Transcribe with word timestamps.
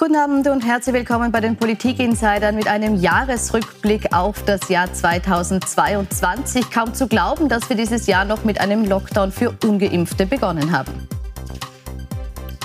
Guten 0.00 0.16
Abend 0.16 0.48
und 0.48 0.64
herzlich 0.64 0.94
willkommen 0.94 1.30
bei 1.30 1.42
den 1.42 1.56
Politik-Insidern 1.56 2.54
mit 2.54 2.66
einem 2.68 2.94
Jahresrückblick 2.94 4.14
auf 4.14 4.42
das 4.46 4.70
Jahr 4.70 4.90
2022. 4.90 6.70
Kaum 6.70 6.94
zu 6.94 7.06
glauben, 7.06 7.50
dass 7.50 7.68
wir 7.68 7.76
dieses 7.76 8.06
Jahr 8.06 8.24
noch 8.24 8.42
mit 8.42 8.62
einem 8.62 8.86
Lockdown 8.86 9.30
für 9.30 9.54
Ungeimpfte 9.62 10.24
begonnen 10.24 10.72
haben. 10.72 11.06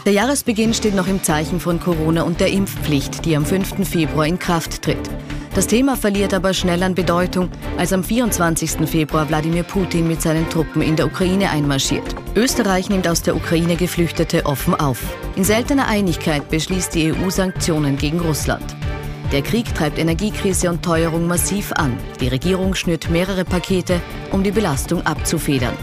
Der 0.05 0.13
Jahresbeginn 0.13 0.73
steht 0.73 0.95
noch 0.95 1.07
im 1.07 1.23
Zeichen 1.23 1.59
von 1.59 1.82
Corona 1.82 2.23
und 2.23 2.39
der 2.39 2.52
Impfpflicht, 2.52 3.25
die 3.25 3.36
am 3.36 3.45
5. 3.45 3.86
Februar 3.86 4.25
in 4.25 4.39
Kraft 4.39 4.81
tritt. 4.81 5.09
Das 5.55 5.67
Thema 5.67 5.95
verliert 5.95 6.33
aber 6.33 6.53
schnell 6.53 6.83
an 6.83 6.95
Bedeutung, 6.95 7.49
als 7.77 7.93
am 7.93 8.04
24. 8.04 8.89
Februar 8.89 9.29
Wladimir 9.29 9.63
Putin 9.63 10.05
mit 10.05 10.21
seinen 10.21 10.49
Truppen 10.49 10.81
in 10.81 10.97
der 10.97 11.05
Ukraine 11.05 11.49
einmarschiert. 11.49 12.13
Österreich 12.36 12.89
nimmt 12.89 13.07
aus 13.07 13.21
der 13.21 13.37
Ukraine 13.37 13.77
Geflüchtete 13.77 14.46
offen 14.46 14.75
auf. 14.75 15.01
In 15.37 15.46
seltener 15.46 15.87
Einigkeit 15.87 16.49
beschließt 16.49 16.93
die 16.93 17.13
EU 17.13 17.29
Sanktionen 17.29 17.96
gegen 17.96 18.19
Russland. 18.19 18.75
Der 19.32 19.41
Krieg 19.43 19.73
treibt 19.73 19.97
Energiekrise 19.97 20.69
und 20.69 20.83
Teuerung 20.83 21.25
massiv 21.25 21.71
an. 21.71 21.97
Die 22.19 22.27
Regierung 22.27 22.75
schnürt 22.75 23.10
mehrere 23.10 23.46
Pakete, 23.46 24.01
um 24.33 24.43
die 24.43 24.51
Belastung 24.51 25.05
abzufedern. 25.05 25.74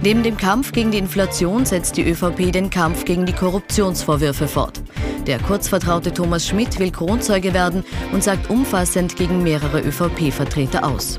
Neben 0.00 0.22
dem 0.22 0.36
Kampf 0.36 0.70
gegen 0.70 0.92
die 0.92 0.98
Inflation 0.98 1.66
setzt 1.66 1.96
die 1.96 2.08
ÖVP 2.08 2.52
den 2.52 2.70
Kampf 2.70 3.04
gegen 3.04 3.26
die 3.26 3.32
Korruptionsvorwürfe 3.32 4.46
fort. 4.46 4.80
Der 5.26 5.38
kurzvertraute 5.38 6.12
Thomas 6.12 6.46
Schmidt 6.46 6.78
will 6.78 6.90
Kronzeuge 6.90 7.54
werden 7.54 7.84
und 8.12 8.24
sagt 8.24 8.50
umfassend 8.50 9.16
gegen 9.16 9.42
mehrere 9.42 9.80
ÖVP-Vertreter 9.80 10.84
aus. 10.84 11.18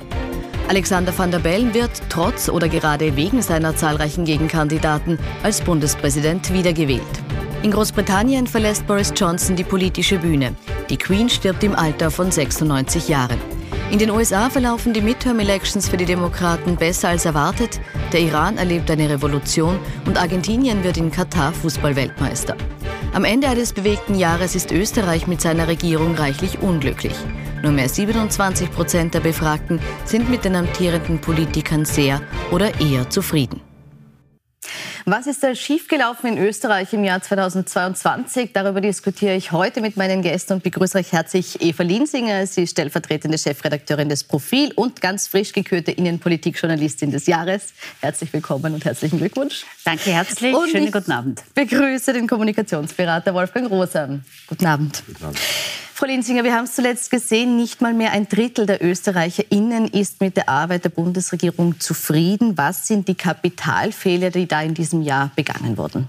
Alexander 0.68 1.18
van 1.18 1.32
der 1.32 1.40
Bellen 1.40 1.74
wird 1.74 1.92
trotz 2.10 2.50
oder 2.50 2.68
gerade 2.68 3.16
wegen 3.16 3.42
seiner 3.42 3.76
zahlreichen 3.76 4.26
Gegenkandidaten 4.26 5.20
als 5.44 5.62
Bundespräsident 5.62 6.54
wiedergewählt. 6.54 7.02
In 7.64 7.72
Großbritannien 7.72 8.48
verlässt 8.48 8.86
Boris 8.88 9.14
Johnson 9.16 9.56
die 9.56 9.64
politische 9.64 10.18
Bühne. 10.18 10.54
Die 10.90 10.98
Queen 10.98 11.30
stirbt 11.30 11.64
im 11.64 11.76
Alter 11.76 12.12
von 12.12 12.32
96 12.32 13.08
Jahren. 13.08 13.53
In 13.94 14.00
den 14.00 14.10
USA 14.10 14.50
verlaufen 14.50 14.92
die 14.92 15.04
Midterm-Elections 15.04 15.88
für 15.88 15.98
die 15.98 16.06
Demokraten 16.06 16.78
besser 16.78 17.10
als 17.10 17.26
erwartet. 17.26 17.80
Der 18.12 18.22
Iran 18.22 18.58
erlebt 18.58 18.90
eine 18.90 19.08
Revolution 19.08 19.78
und 20.08 20.18
Argentinien 20.18 20.84
wird 20.84 20.98
in 20.98 21.12
Katar 21.12 21.54
Fußballweltmeister. 21.54 22.58
Am 23.14 23.24
Ende 23.24 23.48
eines 23.48 23.72
bewegten 23.72 24.16
Jahres 24.16 24.56
ist 24.56 24.72
Österreich 24.72 25.28
mit 25.28 25.42
seiner 25.42 25.68
Regierung 25.68 26.16
reichlich 26.16 26.60
unglücklich. 26.60 27.14
Nur 27.62 27.72
mehr 27.72 27.88
27 27.88 28.72
Prozent 28.72 29.14
der 29.14 29.20
Befragten 29.20 29.80
sind 30.06 30.28
mit 30.28 30.44
den 30.44 30.56
amtierenden 30.56 31.22
Politikern 31.22 31.86
sehr 31.86 32.20
oder 32.50 32.82
eher 32.82 33.12
zufrieden. 33.12 33.62
Was 35.06 35.28
ist 35.28 35.44
da 35.44 35.54
schiefgelaufen 35.54 36.30
in 36.30 36.38
Österreich 36.38 36.94
im 36.94 37.04
Jahr 37.04 37.22
2022? 37.22 38.52
Darüber 38.54 38.80
diskutiere 38.80 39.36
ich 39.36 39.52
heute 39.52 39.82
mit 39.82 39.98
meinen 39.98 40.22
Gästen 40.22 40.54
und 40.54 40.64
begrüße 40.64 40.98
euch 40.98 41.12
herzlich 41.12 41.62
Eva 41.62 41.84
Linsinger. 41.84 42.48
Sie 42.48 42.64
ist 42.64 42.72
stellvertretende 42.72 43.38
Chefredakteurin 43.38 44.08
des 44.08 44.24
Profil 44.24 44.72
und 44.76 45.02
ganz 45.02 45.28
frisch 45.28 45.52
gekürte 45.52 45.92
Innenpolitikjournalistin 45.92 47.12
des 47.12 47.28
Jahres. 47.28 47.74
Herzlich 48.00 48.32
willkommen 48.32 48.74
und 48.74 48.86
herzlichen 48.86 49.18
Glückwunsch. 49.18 49.66
Danke 49.84 50.12
herzlich. 50.12 50.56
Und 50.56 50.70
Schönen 50.70 50.90
guten 50.90 51.12
Abend. 51.12 51.44
begrüße 51.54 52.14
den 52.14 52.26
Kommunikationsberater 52.26 53.34
Wolfgang 53.34 53.70
Rosam. 53.70 54.24
Guten 54.48 54.66
Abend. 54.66 55.04
Guten 55.06 55.26
Abend. 55.26 55.40
Frau 55.96 56.08
Linsinger, 56.08 56.44
wir 56.44 56.56
haben 56.56 56.64
es 56.64 56.74
zuletzt 56.74 57.12
gesehen, 57.12 57.56
nicht 57.56 57.80
mal 57.80 57.94
mehr 57.94 58.14
ein 58.14 58.28
Drittel 58.28 58.66
der 58.66 58.84
ÖsterreicherInnen 58.84 59.88
ist 59.88 60.22
mit 60.22 60.36
der 60.36 60.50
Arbeit 60.50 60.86
der 60.86 60.90
Bundesregierung 60.90 61.80
zufrieden. 61.80 62.58
Was 62.58 62.88
sind 62.88 63.08
die 63.08 63.14
Kapitalfehler, 63.14 64.32
die 64.32 64.48
da 64.48 64.64
in 64.64 64.74
diesem 64.74 65.04
Jahr 65.04 65.30
begangen 65.36 65.78
wurden? 65.78 66.08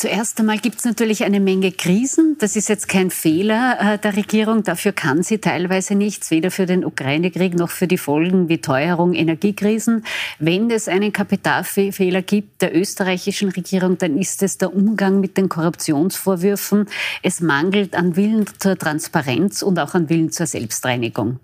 Zuerst 0.00 0.40
einmal 0.40 0.56
gibt 0.56 0.78
es 0.78 0.86
natürlich 0.86 1.24
eine 1.24 1.40
Menge 1.40 1.72
Krisen. 1.72 2.36
Das 2.38 2.56
ist 2.56 2.70
jetzt 2.70 2.88
kein 2.88 3.10
Fehler 3.10 3.76
äh, 3.78 3.98
der 3.98 4.16
Regierung. 4.16 4.62
Dafür 4.62 4.92
kann 4.92 5.22
sie 5.22 5.36
teilweise 5.36 5.94
nichts, 5.94 6.30
weder 6.30 6.50
für 6.50 6.64
den 6.64 6.86
Ukraine-Krieg 6.86 7.52
noch 7.52 7.68
für 7.68 7.86
die 7.86 7.98
Folgen 7.98 8.48
wie 8.48 8.62
Teuerung, 8.62 9.12
Energiekrisen. 9.12 10.06
Wenn 10.38 10.70
es 10.70 10.88
einen 10.88 11.12
Kapitalfehler 11.12 12.22
gibt 12.22 12.62
der 12.62 12.74
österreichischen 12.74 13.50
Regierung, 13.50 13.98
dann 13.98 14.16
ist 14.16 14.42
es 14.42 14.56
der 14.56 14.74
Umgang 14.74 15.20
mit 15.20 15.36
den 15.36 15.50
Korruptionsvorwürfen. 15.50 16.86
Es 17.22 17.42
mangelt 17.42 17.94
an 17.94 18.16
Willen 18.16 18.46
zur 18.58 18.78
Transparenz 18.78 19.60
und 19.60 19.78
auch 19.78 19.92
an 19.92 20.08
Willen 20.08 20.32
zur 20.32 20.46
Selbstreinigung. 20.46 21.40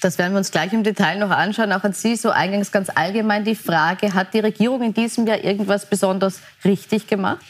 Das 0.00 0.16
werden 0.16 0.32
wir 0.32 0.38
uns 0.38 0.50
gleich 0.50 0.72
im 0.72 0.84
Detail 0.84 1.18
noch 1.18 1.28
anschauen. 1.28 1.70
Auch 1.74 1.84
an 1.84 1.92
Sie 1.92 2.16
so 2.16 2.30
eingangs 2.30 2.72
ganz 2.72 2.88
allgemein 2.94 3.44
die 3.44 3.56
Frage, 3.56 4.14
hat 4.14 4.32
die 4.32 4.40
Regierung 4.40 4.80
in 4.80 4.94
diesem 4.94 5.26
Jahr 5.26 5.44
irgendwas 5.44 5.84
besonders 5.84 6.40
richtig 6.64 7.06
gemacht? 7.06 7.44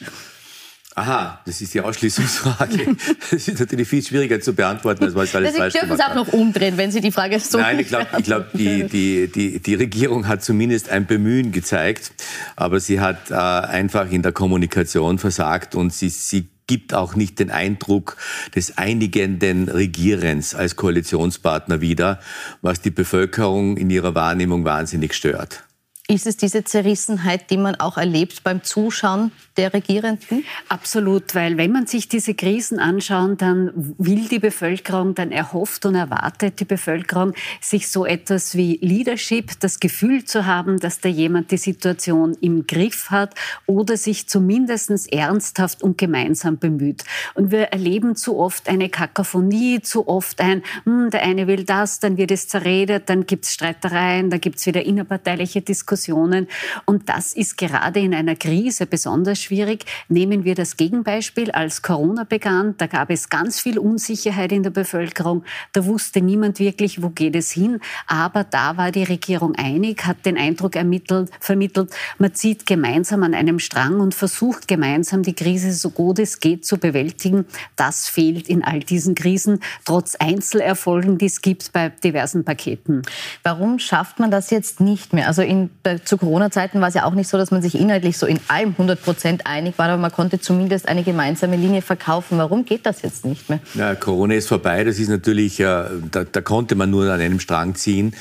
Aha, 1.01 1.41
das 1.47 1.63
ist 1.63 1.73
die 1.73 1.81
Ausschließungsfrage. 1.81 2.95
Das 3.31 3.49
ist 3.49 3.59
natürlich 3.59 3.89
viel 3.89 4.03
schwieriger 4.03 4.39
zu 4.41 4.53
beantworten, 4.53 5.05
als 5.05 5.15
was 5.15 5.35
alles 5.35 5.53
Sie 5.55 5.59
falsch 5.59 5.73
dürfen 5.73 5.93
es 5.93 6.01
auch 6.01 6.15
noch 6.15 6.29
umdrehen, 6.29 6.77
wenn 6.77 6.91
Sie 6.91 7.01
die 7.01 7.11
Frage 7.11 7.41
so 7.41 7.59
Nein, 7.59 7.79
ich 7.79 7.89
glaube, 7.89 8.07
ich 8.19 8.25
glaub, 8.25 8.53
die, 8.53 8.85
die, 8.93 9.29
die, 9.33 9.61
die 9.61 9.75
Regierung 9.75 10.29
hat 10.29 10.45
zumindest 10.45 10.91
ein 10.91 11.07
Bemühen 11.07 11.53
gezeigt, 11.53 12.13
aber 12.55 12.81
sie 12.81 13.01
hat 13.01 13.31
äh, 13.31 13.35
einfach 13.35 14.11
in 14.11 14.21
der 14.21 14.33
Kommunikation 14.33 15.19
versagt 15.19 15.75
und 15.75 15.95
sie, 15.95 16.11
sie 16.11 16.49
gibt 16.67 16.93
auch 16.93 17.15
nicht 17.15 17.39
den 17.39 17.51
Eindruck 17.51 18.19
des 18.55 18.77
einigenden 18.77 19.69
Regierens 19.71 20.55
als 20.55 20.77
Koalitionspartner 20.77 21.81
wieder, 21.81 22.21
was 22.61 22.83
die 22.83 22.91
Bevölkerung 22.91 23.79
in 23.79 23.89
ihrer 23.89 24.15
Wahrnehmung 24.15 24.65
wahnsinnig 24.67 25.15
stört. 25.15 25.65
Ist 26.11 26.27
es 26.27 26.37
diese 26.37 26.65
Zerrissenheit, 26.65 27.51
die 27.51 27.57
man 27.57 27.77
auch 27.77 27.97
erlebt 27.97 28.43
beim 28.43 28.65
Zuschauen 28.65 29.31
der 29.57 29.73
Regierenden? 29.73 30.45
Absolut, 30.69 31.37
weil 31.37 31.57
wenn 31.57 31.71
man 31.71 31.87
sich 31.87 32.09
diese 32.09 32.35
Krisen 32.35 32.81
anschaut, 32.81 33.41
dann 33.41 33.71
will 33.97 34.27
die 34.27 34.41
Bevölkerung, 34.41 35.15
dann 35.15 35.31
erhofft 35.31 35.87
und 35.87 35.95
erwartet 35.95 36.59
die 36.59 36.65
Bevölkerung, 36.65 37.35
sich 37.61 37.93
so 37.93 38.05
etwas 38.05 38.57
wie 38.57 38.81
Leadership, 38.83 39.61
das 39.61 39.79
Gefühl 39.79 40.25
zu 40.25 40.47
haben, 40.47 40.81
dass 40.81 40.99
da 40.99 41.09
jemand 41.09 41.53
die 41.53 41.59
Situation 41.59 42.37
im 42.41 42.67
Griff 42.67 43.11
hat 43.11 43.37
oder 43.67 43.97
sich 43.97 44.29
zumindest 44.29 44.91
ernsthaft 45.13 45.81
und 45.81 45.97
gemeinsam 45.97 46.59
bemüht. 46.59 47.05
Und 47.35 47.53
wir 47.53 47.67
erleben 47.67 48.17
zu 48.17 48.37
oft 48.37 48.69
eine 48.69 48.89
Kakophonie, 48.89 49.81
zu 49.81 50.09
oft 50.09 50.41
ein, 50.41 50.65
hm, 50.83 51.11
der 51.11 51.23
eine 51.23 51.47
will 51.47 51.63
das, 51.63 52.01
dann 52.01 52.17
wird 52.17 52.33
es 52.33 52.49
zerredet, 52.49 53.05
dann 53.09 53.27
gibt 53.27 53.45
es 53.45 53.53
Streitereien, 53.53 54.29
dann 54.31 54.41
gibt 54.41 54.59
es 54.59 54.67
wieder 54.67 54.85
innerparteiliche 54.85 55.61
Diskussionen. 55.61 56.00
Diskussionen. 56.01 56.49
Und 56.85 57.09
das 57.09 57.33
ist 57.35 57.59
gerade 57.59 58.01
in 58.01 58.15
einer 58.15 58.37
Krise 58.37 58.87
besonders 58.87 59.39
schwierig. 59.39 59.85
Nehmen 60.09 60.45
wir 60.45 60.55
das 60.55 60.77
Gegenbeispiel. 60.77 61.51
Als 61.51 61.83
Corona 61.83 62.25
begann, 62.25 62.75
da 62.79 62.87
gab 62.87 63.11
es 63.11 63.29
ganz 63.29 63.61
viel 63.61 63.79
Unsicherheit 63.79 64.53
in 64.53 64.63
der 64.63 64.71
Bevölkerung. 64.71 65.45
Da 65.73 65.85
wusste 65.85 66.21
niemand 66.21 66.59
wirklich, 66.59 67.03
wo 67.03 67.11
geht 67.11 67.37
es 67.37 67.51
hin. 67.51 67.81
Aber 68.07 68.45
da 68.45 68.77
war 68.77 68.91
die 68.91 69.05
Regierung 69.05 69.55
einig, 69.57 70.07
hat 70.07 70.25
den 70.25 70.39
Eindruck 70.39 70.77
ermittelt, 70.77 71.31
vermittelt, 71.41 71.91
man 72.19 72.35
zieht 72.35 72.67
gemeinsam 72.67 73.23
an 73.23 73.35
einem 73.35 73.59
Strang 73.59 74.01
und 74.01 74.15
versucht 74.15 74.69
gemeinsam 74.69 75.23
die 75.23 75.35
Krise 75.35 75.73
so 75.73 75.91
gut 75.91 76.19
es 76.19 76.41
geht 76.41 76.65
zu 76.65 76.79
bewältigen. 76.79 77.45
Das 77.77 78.09
fehlt 78.09 78.49
in 78.49 78.65
all 78.65 78.81
diesen 78.81 79.15
Krisen, 79.15 79.61
trotz 79.85 80.15
Einzelerfolgen, 80.17 81.19
die 81.19 81.27
es 81.27 81.43
gibt 81.43 81.73
bei 81.73 81.91
diversen 81.91 82.45
Paketen. 82.45 83.03
Warum 83.43 83.79
schafft 83.79 84.19
man 84.19 84.31
das 84.31 84.51
jetzt 84.51 84.81
nicht 84.81 85.13
mehr? 85.13 85.27
Also 85.27 85.43
in 85.43 85.71
zu 86.05 86.17
Corona-Zeiten 86.17 86.81
war 86.81 86.89
es 86.89 86.95
ja 86.95 87.05
auch 87.05 87.15
nicht 87.15 87.29
so, 87.29 87.37
dass 87.37 87.51
man 87.51 87.63
sich 87.63 87.79
inhaltlich 87.79 88.19
so 88.19 88.27
in 88.27 88.41
allem 88.49 88.71
100 88.71 89.03
Prozent 89.03 89.47
einig 89.47 89.79
war, 89.79 89.89
aber 89.89 90.01
man 90.01 90.13
konnte 90.13 90.41
zumindest 90.41 90.89
eine 90.89 91.03
gemeinsame 91.03 91.57
Linie 91.57 91.83
verkaufen. 91.83 92.39
Warum 92.39 92.65
geht 92.65 92.87
das 92.87 93.03
jetzt 93.03 93.25
nicht 93.25 93.49
mehr? 93.49 93.61
Ja, 93.75 93.95
Corona 93.95 94.35
ist 94.35 94.49
vorbei. 94.49 94.85
Das 94.85 94.99
ist 94.99 95.09
natürlich, 95.09 95.61
äh, 95.61 95.65
da, 96.11 96.25
da, 96.31 96.41
konnte 96.41 96.75
man 96.75 96.91
nur 96.91 97.11
an 97.11 97.21
einem 97.21 97.41
Strang 97.41 97.75
ziehen. 97.75 98.15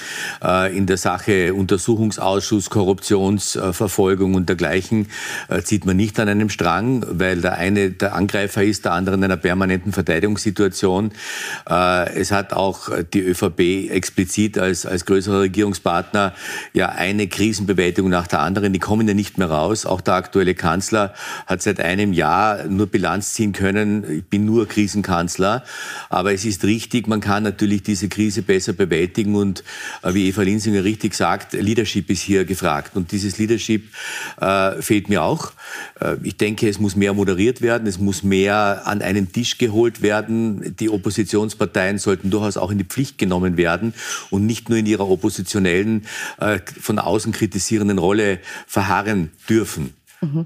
Äh, 0.43 0.75
in 0.75 0.85
der 0.85 0.97
Sache 0.97 1.53
Untersuchungsausschuss, 1.53 2.69
Korruptionsverfolgung 2.69 4.35
und 4.35 4.49
dergleichen 4.49 5.07
äh, 5.49 5.61
zieht 5.61 5.85
man 5.85 5.97
nicht 5.97 6.19
an 6.19 6.29
einem 6.29 6.49
Strang, 6.49 7.05
weil 7.09 7.41
der 7.41 7.53
eine 7.55 7.91
der 7.91 8.15
Angreifer 8.15 8.63
ist, 8.63 8.85
der 8.85 8.93
andere 8.93 9.15
in 9.15 9.23
einer 9.23 9.37
permanenten 9.37 9.91
Verteidigungssituation. 9.93 11.11
Es 11.65 12.31
hat 12.31 12.53
auch 12.53 12.89
die 13.13 13.21
ÖVP 13.21 13.89
explizit 13.91 14.57
als, 14.57 14.85
als 14.85 15.05
größerer 15.05 15.41
Regierungspartner 15.41 16.33
ja 16.73 16.89
eine 16.89 17.27
Krise 17.27 17.58
Krisenbewältigung 17.59 18.09
nach 18.09 18.27
der 18.27 18.39
anderen, 18.39 18.71
die 18.71 18.79
kommen 18.79 19.05
ja 19.05 19.13
nicht 19.13 19.37
mehr 19.37 19.49
raus. 19.49 19.85
Auch 19.85 19.99
der 19.99 20.13
aktuelle 20.13 20.55
Kanzler 20.55 21.13
hat 21.45 21.61
seit 21.61 21.81
einem 21.81 22.13
Jahr 22.13 22.63
nur 22.65 22.87
Bilanz 22.87 23.33
ziehen 23.33 23.51
können, 23.51 24.05
ich 24.09 24.23
bin 24.23 24.45
nur 24.45 24.65
Krisenkanzler. 24.65 25.65
Aber 26.09 26.33
es 26.33 26.45
ist 26.45 26.63
richtig, 26.63 27.07
man 27.07 27.19
kann 27.19 27.43
natürlich 27.43 27.83
diese 27.83 28.07
Krise 28.07 28.43
besser 28.43 28.71
bewältigen 28.71 29.35
und 29.35 29.65
äh, 30.03 30.13
wie 30.13 30.29
Eva 30.29 30.43
Linsinger 30.43 30.85
richtig 30.85 31.15
sagt, 31.15 31.51
Leadership 31.51 32.09
ist 32.09 32.21
hier 32.21 32.45
gefragt. 32.45 32.95
Und 32.95 33.11
dieses 33.11 33.37
Leadership 33.37 33.89
äh, 34.39 34.81
fehlt 34.81 35.09
mir 35.09 35.21
auch. 35.23 35.51
Äh, 35.99 36.15
ich 36.23 36.37
denke, 36.37 36.69
es 36.69 36.79
muss 36.79 36.95
mehr 36.95 37.13
moderiert 37.13 37.61
werden, 37.61 37.87
es 37.87 37.99
muss 37.99 38.23
mehr 38.23 38.83
an 38.85 39.01
einen 39.01 39.33
Tisch 39.33 39.57
geholt 39.57 40.01
werden. 40.01 40.77
Die 40.79 40.89
Oppositionsparteien 40.89 41.97
sollten 41.97 42.29
durchaus 42.29 42.55
auch 42.55 42.71
in 42.71 42.77
die 42.77 42.85
Pflicht 42.85 43.17
genommen 43.17 43.57
werden 43.57 43.93
und 44.29 44.45
nicht 44.45 44.69
nur 44.69 44.77
in 44.77 44.85
ihrer 44.85 45.09
oppositionellen, 45.09 46.05
äh, 46.39 46.59
von 46.79 46.99
außen 46.99 47.33
kritisierenden 47.39 47.99
Rolle 47.99 48.39
verharren 48.67 49.31
dürfen. 49.47 49.93
Mhm. 50.21 50.45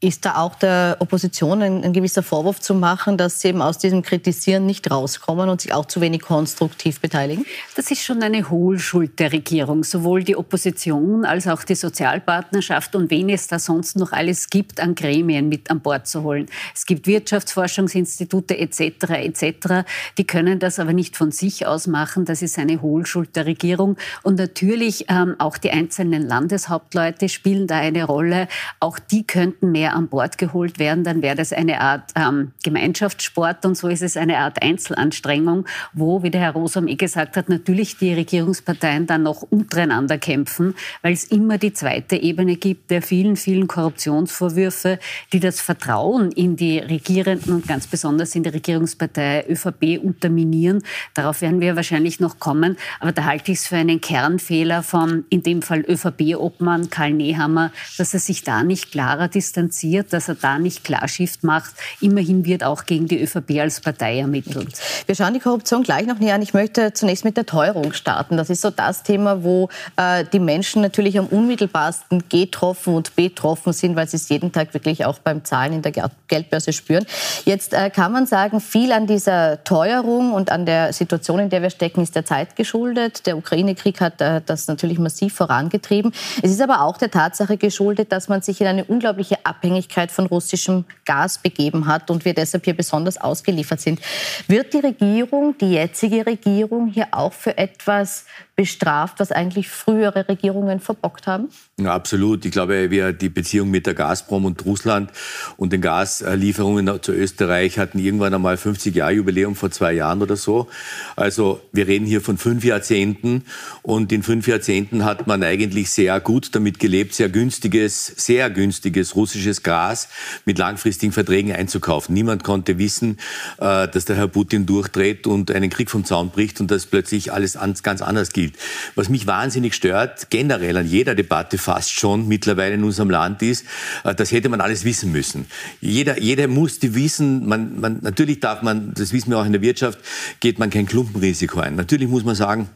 Ist 0.00 0.26
da 0.26 0.36
auch 0.36 0.56
der 0.56 0.98
Opposition 1.00 1.62
ein, 1.62 1.82
ein, 1.82 1.94
gewisser 1.94 2.22
Vorwurf 2.22 2.60
zu 2.60 2.74
machen, 2.74 3.16
dass 3.16 3.40
sie 3.40 3.48
eben 3.48 3.62
aus 3.62 3.78
diesem 3.78 4.02
Kritisieren 4.02 4.66
nicht 4.66 4.90
rauskommen 4.90 5.48
und 5.48 5.62
sich 5.62 5.72
auch 5.72 5.86
zu 5.86 6.02
wenig 6.02 6.20
konstruktiv 6.20 7.00
beteiligen? 7.00 7.46
Das 7.76 7.90
ist 7.90 8.04
schon 8.04 8.22
eine 8.22 8.50
Hohlschuld 8.50 9.18
der 9.18 9.32
Regierung. 9.32 9.84
Sowohl 9.84 10.22
die 10.22 10.36
Opposition 10.36 11.24
als 11.24 11.48
auch 11.48 11.64
die 11.64 11.74
Sozialpartnerschaft 11.74 12.94
und 12.94 13.10
wen 13.10 13.30
es 13.30 13.46
da 13.46 13.58
sonst 13.58 13.96
noch 13.96 14.12
alles 14.12 14.50
gibt, 14.50 14.80
an 14.80 14.94
Gremien 14.94 15.48
mit 15.48 15.70
an 15.70 15.80
Bord 15.80 16.06
zu 16.06 16.22
holen. 16.24 16.44
Es 16.74 16.84
gibt 16.84 17.06
Wirtschaftsforschungsinstitute 17.06 18.58
etc. 18.58 18.80
etc. 19.08 19.88
Die 20.18 20.26
können 20.26 20.58
das 20.58 20.78
aber 20.78 20.92
nicht 20.92 21.16
von 21.16 21.32
sich 21.32 21.66
aus 21.66 21.86
machen. 21.86 22.26
Das 22.26 22.42
ist 22.42 22.58
eine 22.58 22.82
Hohlschuld 22.82 23.34
der 23.34 23.46
Regierung. 23.46 23.96
Und 24.22 24.36
natürlich 24.36 25.06
ähm, 25.08 25.36
auch 25.38 25.56
die 25.56 25.70
einzelnen 25.70 26.28
Landeshauptleute 26.28 27.30
spielen 27.30 27.66
da 27.66 27.78
eine 27.78 28.04
Rolle. 28.04 28.46
Auch 28.78 28.98
die 28.98 29.26
könnten 29.26 29.72
mehr 29.72 29.85
mehr 29.86 29.94
an 29.94 30.08
Bord 30.08 30.36
geholt 30.36 30.78
werden, 30.80 31.04
dann 31.04 31.22
wäre 31.22 31.36
das 31.36 31.52
eine 31.52 31.80
Art 31.80 32.10
ähm, 32.16 32.52
Gemeinschaftssport 32.64 33.64
und 33.64 33.76
so 33.76 33.88
ist 33.88 34.02
es 34.02 34.16
eine 34.16 34.38
Art 34.38 34.60
Einzelanstrengung, 34.60 35.66
wo, 35.92 36.22
wie 36.24 36.30
der 36.30 36.40
Herr 36.40 36.52
Rosam 36.52 36.88
eh 36.88 36.96
gesagt 36.96 37.36
hat, 37.36 37.48
natürlich 37.48 37.96
die 37.98 38.12
Regierungsparteien 38.12 39.06
dann 39.06 39.22
noch 39.22 39.42
untereinander 39.42 40.18
kämpfen, 40.18 40.74
weil 41.02 41.12
es 41.12 41.24
immer 41.24 41.58
die 41.58 41.72
zweite 41.72 42.16
Ebene 42.16 42.56
gibt 42.56 42.90
der 42.90 43.00
vielen, 43.00 43.36
vielen 43.36 43.68
Korruptionsvorwürfe, 43.68 44.98
die 45.32 45.40
das 45.40 45.60
Vertrauen 45.60 46.32
in 46.32 46.56
die 46.56 46.78
Regierenden 46.78 47.54
und 47.54 47.68
ganz 47.68 47.86
besonders 47.86 48.34
in 48.34 48.42
die 48.42 48.48
Regierungspartei 48.48 49.44
ÖVP 49.48 50.02
unterminieren. 50.02 50.82
Darauf 51.14 51.42
werden 51.42 51.60
wir 51.60 51.76
wahrscheinlich 51.76 52.18
noch 52.18 52.40
kommen. 52.40 52.76
Aber 52.98 53.12
da 53.12 53.24
halte 53.24 53.52
ich 53.52 53.58
es 53.58 53.66
für 53.68 53.76
einen 53.76 54.00
Kernfehler 54.00 54.82
von, 54.82 55.24
in 55.28 55.42
dem 55.42 55.62
Fall 55.62 55.84
ÖVP-Obmann 55.88 56.90
Karl 56.90 57.12
Nehammer, 57.12 57.70
dass 57.98 58.14
er 58.14 58.20
sich 58.20 58.42
da 58.42 58.62
nicht 58.62 58.90
klarer 58.90 59.28
distanziert 59.28 59.75
differenziert, 59.76 60.12
dass 60.12 60.28
er 60.28 60.34
da 60.36 60.58
nicht 60.58 60.84
Klarschiff 60.84 61.42
macht. 61.42 61.72
Immerhin 62.00 62.44
wird 62.44 62.64
auch 62.64 62.84
gegen 62.84 63.06
die 63.06 63.22
ÖVP 63.22 63.60
als 63.60 63.80
Partei 63.80 64.18
ermittelt. 64.18 64.78
Wir 65.06 65.14
schauen 65.14 65.34
die 65.34 65.40
Korruption 65.40 65.82
gleich 65.82 66.06
noch 66.06 66.18
näher 66.18 66.34
an. 66.34 66.42
Ich 66.42 66.54
möchte 66.54 66.92
zunächst 66.92 67.24
mit 67.24 67.36
der 67.36 67.46
Teuerung 67.46 67.92
starten. 67.92 68.36
Das 68.36 68.50
ist 68.50 68.62
so 68.62 68.70
das 68.70 69.02
Thema, 69.02 69.42
wo 69.42 69.68
äh, 69.96 70.24
die 70.32 70.38
Menschen 70.38 70.82
natürlich 70.82 71.18
am 71.18 71.26
unmittelbarsten 71.26 72.24
getroffen 72.28 72.94
und 72.94 73.14
betroffen 73.16 73.72
sind, 73.72 73.96
weil 73.96 74.08
sie 74.08 74.16
es 74.16 74.28
jeden 74.28 74.52
Tag 74.52 74.74
wirklich 74.74 75.04
auch 75.04 75.18
beim 75.18 75.44
Zahlen 75.44 75.74
in 75.74 75.82
der 75.82 75.92
Geldbörse 76.28 76.72
spüren. 76.72 77.06
Jetzt 77.44 77.72
äh, 77.72 77.90
kann 77.90 78.12
man 78.12 78.26
sagen, 78.26 78.60
viel 78.60 78.92
an 78.92 79.06
dieser 79.06 79.62
Teuerung 79.64 80.32
und 80.32 80.50
an 80.50 80.66
der 80.66 80.92
Situation, 80.92 81.40
in 81.40 81.50
der 81.50 81.62
wir 81.62 81.70
stecken, 81.70 82.02
ist 82.02 82.14
der 82.14 82.24
Zeit 82.24 82.56
geschuldet. 82.56 83.26
Der 83.26 83.36
Ukraine-Krieg 83.36 84.00
hat 84.00 84.20
äh, 84.20 84.40
das 84.44 84.66
natürlich 84.68 84.98
massiv 84.98 85.34
vorangetrieben. 85.34 86.12
Es 86.42 86.50
ist 86.50 86.62
aber 86.62 86.82
auch 86.82 86.96
der 86.96 87.10
Tatsache 87.10 87.56
geschuldet, 87.56 88.12
dass 88.12 88.28
man 88.28 88.42
sich 88.42 88.60
in 88.60 88.66
eine 88.66 88.84
unglaubliche 88.84 89.44
Abhängigkeit 89.44 89.65
Abhängigkeit 89.66 90.12
von 90.12 90.26
russischem 90.26 90.84
Gas 91.04 91.38
begeben 91.38 91.86
hat 91.86 92.10
und 92.10 92.24
wir 92.24 92.34
deshalb 92.34 92.64
hier 92.64 92.74
besonders 92.74 93.18
ausgeliefert 93.18 93.80
sind. 93.80 94.00
Wird 94.46 94.72
die 94.72 94.78
Regierung, 94.78 95.56
die 95.58 95.72
jetzige 95.72 96.24
Regierung, 96.24 96.86
hier 96.86 97.08
auch 97.10 97.32
für 97.32 97.58
etwas 97.58 98.26
bestraft, 98.56 99.20
was 99.20 99.32
eigentlich 99.32 99.68
frühere 99.68 100.28
Regierungen 100.28 100.80
verbockt 100.80 101.26
haben? 101.26 101.48
Ja, 101.78 101.94
absolut. 101.94 102.46
Ich 102.46 102.52
glaube, 102.52 102.90
wir 102.90 103.12
die 103.12 103.28
Beziehung 103.28 103.70
mit 103.70 103.86
der 103.86 103.92
Gazprom 103.92 104.46
und 104.46 104.64
Russland 104.64 105.10
und 105.58 105.74
den 105.74 105.82
Gaslieferungen 105.82 107.02
zu 107.02 107.12
Österreich 107.12 107.78
hatten 107.78 107.98
irgendwann 107.98 108.32
einmal 108.32 108.56
50 108.56 108.94
Jahre 108.94 109.12
Jubiläum 109.12 109.56
vor 109.56 109.70
zwei 109.70 109.92
Jahren 109.92 110.22
oder 110.22 110.36
so. 110.36 110.68
Also 111.16 111.60
wir 111.72 111.86
reden 111.86 112.06
hier 112.06 112.22
von 112.22 112.38
fünf 112.38 112.64
Jahrzehnten 112.64 113.44
und 113.82 114.10
in 114.10 114.22
fünf 114.22 114.48
Jahrzehnten 114.48 115.04
hat 115.04 115.26
man 115.26 115.42
eigentlich 115.44 115.90
sehr 115.90 116.18
gut 116.20 116.54
damit 116.54 116.78
gelebt, 116.78 117.12
sehr 117.12 117.28
günstiges, 117.28 118.06
sehr 118.06 118.48
günstiges 118.48 119.16
russisches 119.16 119.55
Gas 119.62 120.08
mit 120.44 120.58
langfristigen 120.58 121.12
Verträgen 121.12 121.52
einzukaufen. 121.52 122.14
Niemand 122.14 122.44
konnte 122.44 122.78
wissen, 122.78 123.18
äh, 123.58 123.88
dass 123.88 124.04
der 124.04 124.16
Herr 124.16 124.28
Putin 124.28 124.66
durchdreht 124.66 125.26
und 125.26 125.50
einen 125.50 125.70
Krieg 125.70 125.90
vom 125.90 126.04
Zaun 126.04 126.30
bricht 126.30 126.60
und 126.60 126.70
dass 126.70 126.86
plötzlich 126.86 127.32
alles 127.32 127.58
ganz 127.82 128.02
anders 128.02 128.32
gilt. 128.32 128.54
Was 128.94 129.08
mich 129.08 129.26
wahnsinnig 129.26 129.74
stört, 129.74 130.30
generell 130.30 130.76
an 130.76 130.86
jeder 130.86 131.14
Debatte 131.14 131.58
fast 131.58 131.92
schon 131.92 132.28
mittlerweile 132.28 132.74
in 132.74 132.84
unserem 132.84 133.10
Land 133.10 133.42
ist, 133.42 133.64
äh, 134.04 134.14
das 134.14 134.32
hätte 134.32 134.48
man 134.48 134.60
alles 134.60 134.84
wissen 134.84 135.12
müssen. 135.12 135.46
Jeder, 135.80 136.20
jeder 136.20 136.48
musste 136.48 136.94
wissen, 136.94 137.46
man, 137.46 137.80
man, 137.80 137.98
natürlich 138.02 138.40
darf 138.40 138.62
man, 138.62 138.94
das 138.94 139.12
wissen 139.12 139.30
wir 139.30 139.38
auch 139.38 139.46
in 139.46 139.52
der 139.52 139.62
Wirtschaft, 139.62 139.98
geht 140.40 140.58
man 140.58 140.70
kein 140.70 140.86
Klumpenrisiko 140.86 141.60
ein. 141.60 141.76
Natürlich 141.76 142.08
muss 142.08 142.24
man 142.24 142.34
sagen, 142.34 142.68